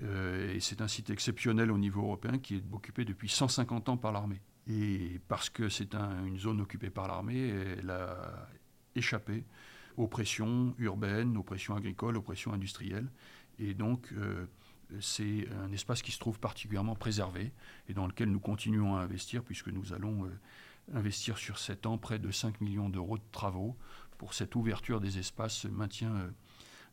et 0.00 0.60
c'est 0.60 0.80
un 0.80 0.88
site 0.88 1.10
exceptionnel 1.10 1.70
au 1.70 1.78
niveau 1.78 2.02
européen 2.02 2.38
qui 2.38 2.56
est 2.56 2.64
occupé 2.72 3.04
depuis 3.04 3.28
150 3.28 3.90
ans 3.90 3.96
par 3.96 4.12
l'armée. 4.12 4.40
Et 4.66 5.20
parce 5.28 5.50
que 5.50 5.68
c'est 5.68 5.94
une 5.94 6.38
zone 6.38 6.60
occupée 6.60 6.90
par 6.90 7.08
l'armée, 7.08 7.48
elle 7.78 7.90
a 7.90 8.48
échappé 8.94 9.44
aux 9.96 10.06
pressions 10.06 10.74
urbaines, 10.78 11.36
aux 11.36 11.42
pressions 11.42 11.74
agricoles, 11.74 12.16
aux 12.16 12.22
pressions 12.22 12.52
industrielles. 12.52 13.08
Et 13.58 13.74
donc, 13.74 14.08
euh, 14.12 14.46
c'est 15.00 15.46
un 15.62 15.70
espace 15.72 16.02
qui 16.02 16.10
se 16.12 16.18
trouve 16.18 16.40
particulièrement 16.40 16.94
préservé 16.94 17.52
et 17.88 17.94
dans 17.94 18.06
lequel 18.06 18.30
nous 18.30 18.40
continuons 18.40 18.96
à 18.96 19.02
investir 19.02 19.42
puisque 19.44 19.68
nous 19.68 19.92
allons 19.92 20.24
euh, 20.24 20.28
investir 20.94 21.38
sur 21.38 21.58
7 21.58 21.86
ans 21.86 21.98
près 21.98 22.18
de 22.18 22.30
5 22.30 22.60
millions 22.60 22.88
d'euros 22.88 23.18
de 23.18 23.22
travaux. 23.32 23.76
Pour 24.18 24.34
cette 24.34 24.54
ouverture 24.54 25.00
des 25.00 25.18
espaces, 25.18 25.54
ce 25.54 25.68
maintien 25.68 26.14
euh, 26.14 26.30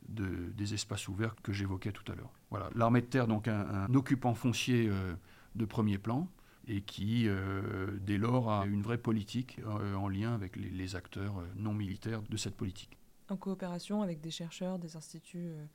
de, 0.10 0.51
des 0.55 0.73
espaces 0.73 1.07
ouverts 1.07 1.36
que 1.43 1.51
j'évoquais 1.51 1.91
tout 1.91 2.10
à 2.12 2.15
l'heure. 2.15 2.31
Voilà, 2.49 2.69
l'armée 2.75 3.01
de 3.01 3.07
terre, 3.07 3.27
donc 3.27 3.47
un, 3.47 3.93
occupant 3.93 4.33
foncier 4.33 4.89
de 5.55 5.65
premier 5.65 5.97
plan, 5.97 6.29
et 6.69 6.81
qui, 6.81 7.27
dès 7.99 8.17
lors, 8.17 8.49
a 8.49 8.65
une 8.65 8.81
vraie 8.81 8.97
politique 8.97 9.60
en 9.97 10.07
lien 10.07 10.33
avec 10.33 10.55
les 10.55 10.95
acteurs 10.95 11.43
non 11.57 11.73
militaires 11.73 12.21
de 12.21 12.38
cette 12.38 12.55
politique. 12.55 12.97
En 13.29 13.36
coopération 13.36 14.01
avec 14.01 14.21
des 14.21 14.31
chercheurs, 14.31 14.79
des 14.79 14.95
instituts 14.95 15.49
euh, 15.49 15.65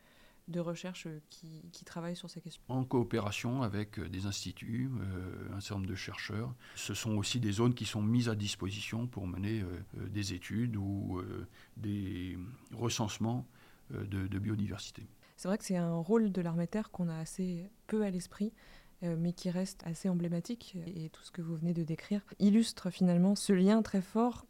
de 0.49 0.61
recherche 0.61 1.07
euh, 1.07 1.21
qui, 1.31 1.85
travaillent 1.85 2.17
sur 2.17 2.31
ces 2.31 2.41
questions 2.41 2.63
En 2.69 2.85
coopération 2.85 3.63
avec 3.63 3.99
euh, 3.99 4.09
des 4.09 4.27
instituts, 4.27 4.91
un 5.53 5.61
certain 5.61 5.77
nombre 5.77 5.91
de 5.91 5.95
chercheurs. 5.95 6.55
Ce 6.75 6.95
sont 6.95 7.17
aussi 7.17 7.41
des 7.41 7.53
zones 7.53 7.75
qui 7.75 7.85
sont 7.85 8.03
mises 8.03 8.29
à 8.29 8.35
disposition 8.35 9.07
pour 9.07 9.27
mener 9.27 9.65
des 9.95 10.33
études 10.33 10.77
ou 10.77 11.23
des 11.77 12.39
recensements 12.73 13.47
de, 13.91 14.39
biodiversité. 14.39 15.07
C'est 15.37 15.49
vrai 15.49 15.59
que 15.59 15.65
c'est 15.65 15.77
un 15.77 15.97
rôle 15.97 16.33
de 16.33 16.41
l'armée 16.41 16.67
terre 16.67 16.91
qu'on 16.91 17.09
a 17.09 17.17
assez 17.17 17.67
peu 17.87 18.05
à 18.05 18.11
l'esprit 18.11 18.53
mais 19.03 19.33
qui 19.33 19.51
reste 19.51 19.83
assez 19.85 20.09
emblématique, 20.09 20.77
et 20.87 21.09
tout 21.09 21.25
ce 21.25 21.33
que 21.33 21.43
vous 21.43 21.57
venez 21.57 21.75
de 21.75 21.83
décrire 21.83 22.23
illustre 22.39 22.89
finalement 22.91 23.35
ce 23.35 23.53
lien 23.53 23.83
très 23.83 24.01
fort 24.01 24.47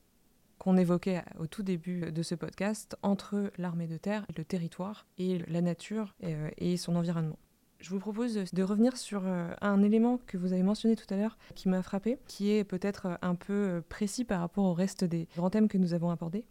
qu'on 0.62 0.76
évoquait 0.76 1.24
au 1.40 1.48
tout 1.48 1.64
début 1.64 2.12
de 2.12 2.22
ce 2.22 2.36
podcast 2.36 2.96
entre 3.02 3.50
l'armée 3.58 3.88
de 3.88 3.96
terre, 3.96 4.24
le 4.36 4.44
territoire 4.44 5.06
et 5.18 5.38
la 5.48 5.60
nature 5.60 6.14
euh, 6.22 6.50
et, 6.56 6.76
son 6.76 6.94
environnement. 6.94 7.36
Je 7.80 7.90
vous 7.90 7.98
propose 7.98 8.34
de 8.34 8.62
revenir 8.62 8.96
sur 8.96 9.22
euh, 9.26 9.52
un 9.60 9.82
élément 9.82 10.20
que 10.24 10.36
vous 10.36 10.52
avez 10.52 10.62
mentionné 10.62 10.94
tout 10.94 11.12
à 11.12 11.16
l'heure 11.16 11.36
qui 11.56 11.68
m'a 11.68 11.82
frappé, 11.82 12.16
qui 12.28 12.52
est 12.52 12.62
peut-être 12.62 13.18
un 13.22 13.34
peu 13.34 13.82
précis 13.88 14.24
par 14.24 14.38
rapport 14.38 14.62
au 14.62 14.72
reste 14.72 15.02
des 15.02 15.26
grands 15.34 15.50
thèmes 15.50 15.66
que 15.66 15.78
nous 15.78 15.94
avons 15.94 16.10
abordés. 16.10 16.44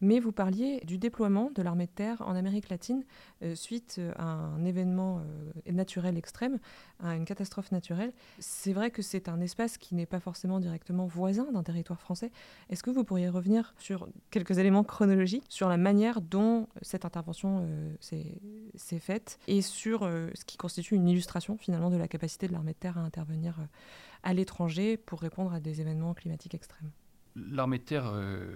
Mais 0.00 0.20
vous 0.20 0.30
parliez 0.30 0.80
du 0.84 0.96
déploiement 0.96 1.50
de 1.52 1.60
l'armée 1.60 1.86
de 1.86 1.90
terre 1.90 2.22
en 2.22 2.36
Amérique 2.36 2.68
latine 2.68 3.04
euh, 3.42 3.56
suite 3.56 3.96
euh, 3.98 4.12
à 4.16 4.24
un 4.24 4.64
événement 4.64 5.18
euh, 5.18 5.72
naturel 5.72 6.16
extrême, 6.16 6.58
à 7.02 7.16
une 7.16 7.24
catastrophe 7.24 7.72
naturelle. 7.72 8.12
C'est 8.38 8.72
vrai 8.72 8.92
que 8.92 9.02
c'est 9.02 9.28
un 9.28 9.40
espace 9.40 9.76
qui 9.76 9.96
n'est 9.96 10.06
pas 10.06 10.20
forcément 10.20 10.60
directement 10.60 11.06
voisin 11.06 11.50
d'un 11.52 11.64
territoire 11.64 12.00
français. 12.00 12.30
Est-ce 12.70 12.84
que 12.84 12.90
vous 12.90 13.02
pourriez 13.02 13.28
revenir 13.28 13.74
sur 13.78 14.08
quelques 14.30 14.58
éléments 14.58 14.84
chronologiques, 14.84 15.46
sur 15.48 15.68
la 15.68 15.76
manière 15.76 16.20
dont 16.20 16.68
cette 16.82 17.04
intervention 17.04 17.68
s'est 18.00 18.98
faite 18.98 19.38
et 19.48 19.62
sur 19.62 20.00
ce 20.00 20.44
qui 20.44 20.56
constitue 20.56 20.94
une 20.94 21.08
illustration 21.08 21.56
finalement 21.56 21.90
de 21.90 21.96
la 21.96 22.08
capacité 22.08 22.46
de 22.46 22.52
l'armée 22.52 22.72
de 22.72 22.78
terre 22.78 22.98
à 22.98 23.02
intervenir 23.02 23.56
à 24.22 24.34
l'étranger 24.34 24.96
pour 24.96 25.20
répondre 25.20 25.52
à 25.52 25.60
des 25.60 25.80
événements 25.80 26.14
climatiques 26.14 26.54
extrêmes? 26.54 26.90
L'armée 27.50 27.78
de 27.78 27.84
terre 27.84 28.10
euh, 28.12 28.46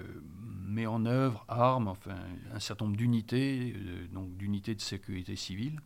met 0.66 0.86
en 0.86 1.06
œuvre, 1.06 1.44
arme, 1.48 1.88
enfin, 1.88 2.16
un 2.52 2.60
certain 2.60 2.86
nombre 2.86 2.96
d'unités, 2.96 3.74
euh, 3.76 4.06
donc 4.12 4.36
d'unités 4.36 4.74
de 4.74 4.80
sécurité 4.80 5.36
civile. 5.36 5.80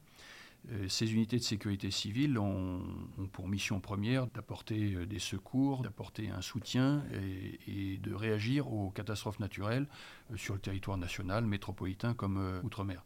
Euh, 0.72 0.88
ces 0.88 1.12
unités 1.12 1.36
de 1.36 1.42
sécurité 1.42 1.90
civile 1.90 2.38
ont, 2.38 2.82
pour 3.32 3.48
mission 3.48 3.80
première 3.80 4.26
d'apporter 4.26 5.06
des 5.06 5.18
secours, 5.20 5.82
d'apporter 5.82 6.30
un 6.30 6.42
soutien 6.42 7.04
et, 7.68 7.98
de 7.98 8.14
réagir 8.14 8.72
aux 8.72 8.90
catastrophes 8.90 9.38
naturelles 9.38 9.86
sur 10.34 10.54
le 10.54 10.60
territoire 10.60 10.98
national, 10.98 11.44
métropolitain 11.44 12.14
comme 12.14 12.60
outre-mer 12.64 13.04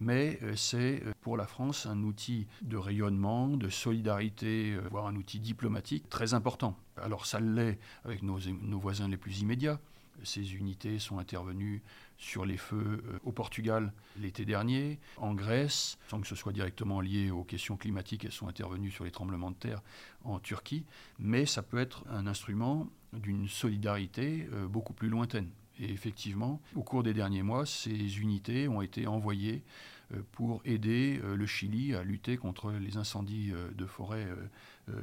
mais 0.00 0.38
c'est 0.56 1.02
pour 1.20 1.36
la 1.36 1.46
France 1.46 1.86
un 1.86 2.02
outil 2.02 2.46
de 2.62 2.76
rayonnement, 2.76 3.48
de 3.48 3.68
solidarité, 3.68 4.76
voire 4.90 5.06
un 5.06 5.16
outil 5.16 5.40
diplomatique 5.40 6.08
très 6.08 6.34
important. 6.34 6.76
Alors 6.96 7.26
ça 7.26 7.40
l'est 7.40 7.78
avec 8.04 8.22
nos, 8.22 8.38
voisins 8.78 9.08
les 9.08 9.16
plus 9.16 9.40
immédiats. 9.40 9.78
Ces 10.22 10.54
unités 10.54 10.98
sont 10.98 11.18
intervenues 11.18 11.82
sur 12.18 12.44
les 12.44 12.58
feux 12.58 13.02
euh, 13.06 13.18
au 13.24 13.32
Portugal 13.32 13.90
l'été 14.20 14.44
dernier, 14.44 14.98
en 15.16 15.32
Grèce, 15.32 15.96
sans 16.08 16.20
que 16.20 16.26
ce 16.26 16.34
soit 16.34 16.52
directement 16.52 17.00
lié 17.00 17.30
aux 17.30 17.44
questions 17.44 17.78
climatiques, 17.78 18.26
elles 18.26 18.32
sont 18.32 18.46
intervenues 18.46 18.90
sur 18.90 19.04
les 19.04 19.10
tremblements 19.10 19.50
de 19.50 19.56
terre 19.56 19.80
en 20.24 20.38
Turquie, 20.38 20.84
mais 21.18 21.46
ça 21.46 21.62
peut 21.62 21.78
être 21.78 22.04
un 22.10 22.26
instrument 22.26 22.88
d'une 23.14 23.48
solidarité 23.48 24.46
euh, 24.52 24.68
beaucoup 24.68 24.92
plus 24.92 25.08
lointaine. 25.08 25.48
Et 25.80 25.90
effectivement, 25.90 26.60
au 26.76 26.82
cours 26.82 27.02
des 27.02 27.14
derniers 27.14 27.42
mois, 27.42 27.64
ces 27.64 28.20
unités 28.20 28.68
ont 28.68 28.82
été 28.82 29.06
envoyées 29.06 29.62
pour 30.32 30.60
aider 30.64 31.20
euh, 31.22 31.36
le 31.36 31.46
Chili 31.46 31.94
à 31.94 32.02
lutter 32.02 32.36
contre 32.36 32.72
les 32.72 32.96
incendies 32.96 33.50
euh, 33.52 33.70
de 33.72 33.86
forêt 33.86 34.26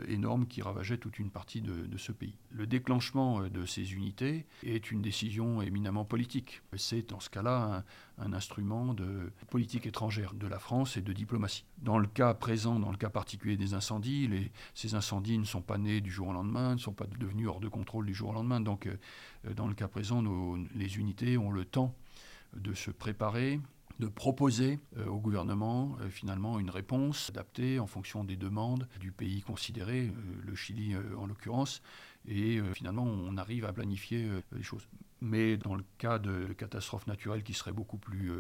énormes 0.10 0.48
qui 0.48 0.62
ravageaient 0.62 0.98
toute 0.98 1.18
une 1.18 1.30
partie 1.30 1.62
de, 1.62 1.98
ce 1.98 2.12
pays. 2.12 2.36
Le 2.52 2.68
déclenchement 2.68 3.48
de 3.48 3.66
ces 3.66 3.94
unités 3.94 4.46
est 4.66 4.92
une 4.92 5.02
décision 5.02 5.62
éminemment 5.62 6.04
politique. 6.04 6.62
C'est 6.76 7.10
dans 7.10 7.22
ce 7.22 7.30
cas-là 7.30 7.86
un, 8.18 8.34
instrument 8.34 8.94
de 8.94 9.32
politique 9.50 9.86
étrangère 9.86 10.34
de 10.34 10.46
la 10.46 10.60
France 10.60 10.98
et 10.98 11.02
de 11.02 11.14
diplomatie. 11.14 11.64
Dans 11.78 12.00
le 12.00 12.08
cas 12.08 12.34
présent, 12.34 12.80
dans 12.80 12.92
le 12.92 12.98
cas 12.98 13.10
particulier 13.10 13.56
des 13.56 13.76
incendies, 13.76 14.30
ces 14.74 14.94
incendies 14.94 15.38
ne 15.38 15.46
sont 15.46 15.62
pas 15.62 15.78
nés 15.78 16.02
du 16.02 16.12
jour 16.12 16.28
au 16.28 16.34
lendemain, 16.34 16.74
ne 16.74 16.80
sont 16.80 16.92
pas 16.92 17.08
devenus 17.18 17.48
hors 17.48 17.62
de 17.62 17.70
contrôle 17.70 18.08
du 18.08 18.14
jour 18.14 18.32
au 18.32 18.34
lendemain. 18.34 18.60
Donc 18.60 18.90
dans 19.56 19.70
le 19.70 19.74
cas 19.74 19.88
présent, 19.88 20.22
les 20.76 20.98
unités 20.98 21.38
ont 21.38 21.52
le 21.52 21.64
temps 21.64 21.96
de 22.58 22.74
se 22.74 22.92
préparer, 22.92 23.62
de 24.00 24.08
proposer 24.08 24.80
euh, 24.98 25.08
au 25.08 25.20
gouvernement 25.20 25.98
euh, 26.02 26.10
finalement 26.10 26.60
une 26.60 26.70
réponse 26.70 27.30
adaptée 27.30 27.80
en 27.80 27.88
fonction 27.88 28.24
des 28.24 28.36
demandes 28.36 28.88
du 29.00 29.12
pays 29.12 29.42
considéré, 29.42 30.08
euh, 30.08 30.14
le 30.46 30.56
Chili 30.56 30.96
en 31.18 31.26
l'occurrence, 31.26 31.82
et 32.28 32.60
finalement 32.74 33.04
on 33.04 33.38
arrive 33.38 33.66
à 33.66 33.72
planifier 33.72 34.28
les 34.52 34.64
choses. 34.64 34.88
Mais 35.22 35.56
dans 35.56 35.76
le 35.76 35.84
cas 35.98 36.20
de 36.20 36.54
catastrophes 36.54 37.08
naturelles 37.08 37.44
qui 37.44 37.54
seraient 37.54 37.72
beaucoup 37.72 37.98
plus 37.98 38.32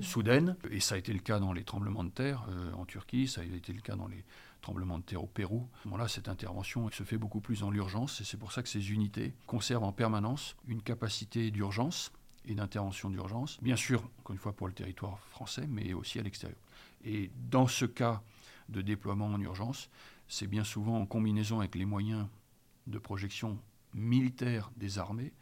soudaines, 0.00 0.56
et 0.70 0.80
ça 0.80 0.96
a 0.96 0.98
été 0.98 1.12
le 1.12 1.20
cas 1.20 1.38
dans 1.38 1.52
les 1.52 1.62
tremblements 1.62 2.02
de 2.02 2.10
terre 2.10 2.48
en 2.76 2.84
Turquie, 2.84 3.28
ça 3.28 3.42
a 3.42 3.44
été 3.44 3.72
le 3.72 3.80
cas 3.80 3.94
dans 3.94 4.08
les 4.08 4.24
tremblements 4.62 4.98
de 4.98 5.04
terre 5.04 5.22
au 5.22 5.28
Pérou, 5.28 5.68
là 5.96 6.08
cette 6.08 6.28
intervention 6.28 6.90
se 6.90 7.04
fait 7.04 7.18
beaucoup 7.18 7.40
plus 7.40 7.62
en 7.62 7.70
l'urgence, 7.70 8.20
et 8.20 8.24
c'est 8.24 8.38
pour 8.38 8.52
ça 8.52 8.62
que 8.62 8.68
ces 8.68 8.90
unités 8.90 9.34
conservent 9.46 9.84
en 9.84 9.92
permanence 9.92 10.56
une 10.66 10.82
capacité 10.82 11.50
d'urgence 11.52 12.10
et 12.46 12.54
d'intervention 12.54 13.10
d'urgence, 13.10 13.58
bien 13.62 13.76
sûr, 13.76 14.02
encore 14.18 14.34
une 14.34 14.40
fois 14.40 14.52
pour 14.52 14.66
le 14.66 14.74
territoire 14.74 15.18
français, 15.28 15.66
mais 15.68 15.92
aussi 15.94 16.18
à 16.18 16.22
l'extérieur. 16.22 16.58
Et 17.04 17.30
dans 17.50 17.66
ce 17.66 17.84
cas 17.84 18.22
de 18.68 18.82
déploiement 18.82 19.26
en 19.26 19.40
urgence, 19.40 19.90
c'est 20.28 20.46
bien 20.46 20.64
souvent 20.64 20.98
en 20.98 21.06
combinaison 21.06 21.60
avec 21.60 21.74
les 21.74 21.84
moyens 21.84 22.26
de 22.86 22.98
projection 22.98 23.58
militaire 23.94 24.70
des 24.76 24.98
armées 24.98 25.32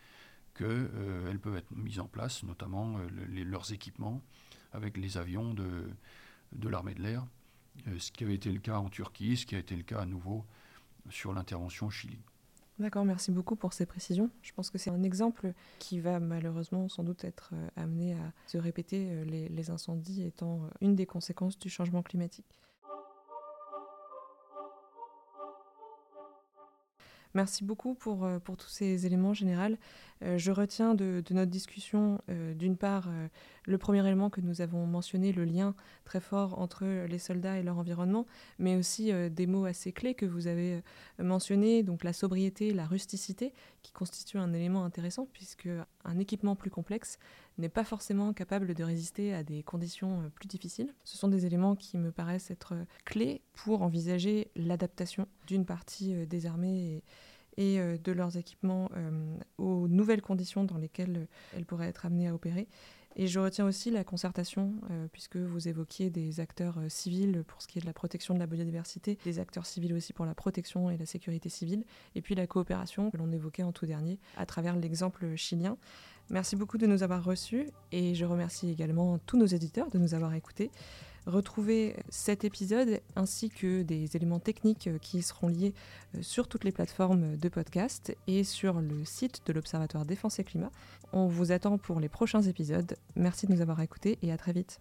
qu'elles 0.55 0.91
euh, 0.95 1.39
peuvent 1.39 1.57
être 1.57 1.71
mises 1.75 2.01
en 2.01 2.07
place, 2.07 2.43
notamment 2.43 2.99
euh, 2.99 3.45
leurs 3.45 3.73
équipements 3.73 4.21
avec 4.73 4.97
les 4.97 5.17
avions 5.17 5.55
de, 5.55 5.91
de 6.53 6.69
l'armée 6.69 6.95
de 6.95 7.03
l'air, 7.03 7.27
euh, 7.89 7.99
ce 7.99 8.13
qui 8.13 8.25
avait 8.25 8.35
été 8.35 8.53
le 8.53 8.61
cas 8.61 8.79
en 8.79 8.89
Turquie, 8.89 9.37
ce 9.37 9.47
qui 9.47 9.55
a 9.55 9.59
été 9.59 9.77
le 9.77 9.83
cas 9.83 10.01
à 10.01 10.07
nouveau 10.07 10.45
sur 11.11 11.33
l'intervention 11.33 11.87
au 11.87 11.91
Chili. 11.91 12.19
D'accord, 12.79 13.05
merci 13.05 13.31
beaucoup 13.31 13.55
pour 13.55 13.73
ces 13.73 13.87
précisions. 13.87 14.31
Je 14.41 14.53
pense 14.53 14.71
que 14.71 14.79
c'est 14.79 14.91
un 14.91 15.03
exemple 15.03 15.53
qui 15.79 16.01
va 16.01 16.21
malheureusement 16.21 16.89
sans 16.89 17.05
doute 17.05 17.23
être 17.25 17.51
euh, 17.53 17.69
amené 17.77 18.15
à 18.15 18.33
se 18.47 18.57
répéter, 18.59 19.09
euh, 19.11 19.25
les, 19.25 19.71
incendies 19.71 20.25
étant 20.25 20.65
euh, 20.65 20.69
une 20.81 20.97
des 20.97 21.07
conséquences 21.07 21.59
du 21.59 21.69
changement 21.69 22.03
climatique. 22.03 22.59
Merci 27.35 27.65
beaucoup 27.65 27.95
pour, 27.95 28.25
euh, 28.25 28.39
pour 28.39 28.59
tous 28.59 28.69
ces 28.69 29.07
éléments 29.07 29.33
généraux. 29.33 29.77
Euh, 30.23 30.37
je 30.37 30.51
retiens 30.51 30.95
de, 30.95 31.23
notre 31.31 31.51
discussion, 31.51 32.21
euh, 32.29 32.53
d'une 32.53 32.77
part, 32.77 33.09
le 33.67 33.79
premier 33.79 34.07
élément 34.07 34.29
que 34.29 34.41
nous 34.41 34.61
avons 34.61 34.87
mentionné, 34.87 35.33
le 35.33 35.45
lien 35.45 35.75
très 36.05 36.21
fort 36.21 36.59
entre 36.59 36.85
les 37.07 37.19
soldats 37.19 37.59
et 37.59 37.63
leur 37.63 37.79
environnement, 37.79 38.27
mais 38.59 38.77
aussi 38.77 39.13
des 39.31 39.47
mots 39.47 39.65
assez 39.65 39.93
clés 39.93 40.15
que 40.15 40.27
vous 40.27 40.47
avez 40.47 40.83
mentionnés, 41.19 41.83
donc 41.83 42.05
la 42.05 42.13
sobriété, 42.13 42.73
la 42.73 42.87
rusticité, 42.87 43.53
qui 43.83 43.93
constituent 43.93 44.39
un 44.39 44.53
élément 44.53 44.85
intéressant, 44.85 45.27
puisque 45.33 45.69
un 46.05 46.19
équipement 46.19 46.57
plus 46.57 46.71
complexe 46.71 47.19
n'est 47.59 47.69
pas 47.69 47.85
forcément 47.85 48.33
capable 48.33 48.75
de 48.75 48.85
résister 48.85 49.35
à 49.35 49.43
des 49.43 49.63
conditions 49.63 50.31
plus 50.35 50.49
difficiles. 50.49 50.95
Ce 51.05 51.17
sont 51.17 51.29
des 51.29 51.47
éléments 51.47 51.77
qui 51.77 51.99
me 51.99 52.13
paraissent 52.13 52.51
être 52.51 52.75
clés 53.05 53.43
pour 53.53 53.83
envisager 53.83 54.51
l'adaptation 54.57 55.27
d'une 55.47 55.67
partie 55.67 56.27
des 56.27 56.47
armées 56.47 57.03
et, 57.57 57.79
euh, 57.79 57.97
de 58.03 58.13
leurs 58.13 58.37
équipements 58.37 58.91
euh, 58.97 59.37
aux 59.59 59.89
nouvelles 59.89 60.23
conditions 60.23 60.65
dans 60.65 60.79
lesquelles 60.79 61.17
euh, 61.17 61.57
elles 61.57 61.65
pourraient 61.65 61.89
être 61.89 62.07
amenées 62.07 62.29
à 62.29 62.35
opérer. 62.35 62.69
Et 63.17 63.27
je 63.27 63.39
retiens 63.39 63.67
aussi 63.67 63.91
la 63.91 64.05
concertation, 64.05 64.73
puisque 65.13 65.37
vous 65.37 65.69
évoquiez 65.69 66.09
des 66.09 66.41
acteurs 66.41 66.79
civils 66.89 67.45
pour 67.47 67.61
ce 67.61 67.69
qui 67.69 67.79
est 67.79 67.83
de 67.83 67.87
la 67.87 67.93
protection 67.93 68.33
de 68.33 68.39
la 68.39 68.47
biodiversité, 68.47 69.19
des 69.25 69.39
acteurs 69.39 69.67
civils 69.67 69.93
aussi 69.93 70.13
pour 70.13 70.25
la 70.25 70.35
protection 70.35 70.91
et 70.91 70.97
la 70.97 71.05
sécurité 71.05 71.49
civile, 71.49 71.85
et 72.15 72.23
puis 72.23 72.35
la 72.35 72.47
coopération 72.47 73.11
que 73.11 73.19
l'on 73.19 73.31
évoquait 73.31 73.63
en 73.63 73.73
tout 73.73 73.87
dernier 73.87 74.19
à 74.37 74.47
travers 74.47 74.77
l'exemple 74.77 75.37
chilien. 75.37 75.77
Merci 76.31 76.57
beaucoup 76.57 76.79
de 76.79 76.87
nous 76.87 77.03
avoir 77.03 77.23
reçus, 77.23 77.69
et 77.91 78.15
je 78.15 78.25
remercie 78.25 78.71
également 78.71 79.19
tous 79.19 79.37
nos 79.37 79.47
éditeurs 79.47 79.91
de 79.91 79.99
nous 79.99 80.15
avoir 80.15 80.33
écoutés. 80.35 80.71
Retrouvez 81.27 81.97
cet 82.09 82.45
épisode 82.45 83.01
ainsi 83.17 83.49
que 83.49 83.83
des 83.83 84.17
éléments 84.17 84.41
techniques 84.41 84.91
qui 85.01 85.23
seront 85.23 85.49
liés 85.49 85.75
euh, 86.17 86.23
sur 86.23 86.49
toutes 86.49 86.65
les 86.65 86.73
plateformes 86.73 87.37
de 87.37 87.49
podcast 87.49 88.17
et 88.27 88.45
sur 88.45 88.81
le 88.81 89.05
site 89.05 89.43
de 89.47 89.53
l'Observatoire 89.53 90.05
Défense 90.05 90.39
et 90.39 90.45
Climat. 90.45 90.71
On 91.13 91.27
vous 91.27 91.53
attend 91.53 91.79
pour 91.79 92.01
les 92.01 92.09
prochains 92.09 92.43
épisodes. 92.43 92.97
Merci 93.15 93.47
de 93.47 93.53
nous 93.53 93.61
avoir 93.61 93.81
écoutés 93.81 94.19
et 94.23 94.33
à 94.33 94.37
très 94.37 94.53
vite. 94.53 94.81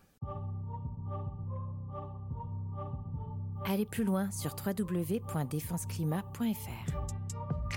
Allez 3.66 3.86
plus 3.86 4.04
loin 4.04 4.30
sur. 4.32 4.56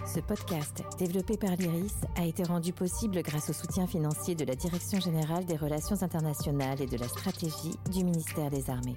Ce 0.07 0.20
podcast, 0.20 0.83
développé 0.98 1.37
par 1.37 1.50
l'IRIS, 1.57 1.94
a 2.16 2.24
été 2.24 2.42
rendu 2.42 2.72
possible 2.72 3.22
grâce 3.22 3.50
au 3.50 3.52
soutien 3.52 3.87
financier 3.87 4.35
de 4.35 4.44
la 4.44 4.54
Direction 4.54 5.00
générale 5.00 5.44
des 5.44 5.57
relations 5.57 6.02
internationales 6.02 6.80
et 6.80 6.87
de 6.87 6.96
la 6.96 7.09
stratégie 7.09 7.74
du 7.90 8.04
ministère 8.04 8.50
des 8.50 8.70
Armées. 8.70 8.96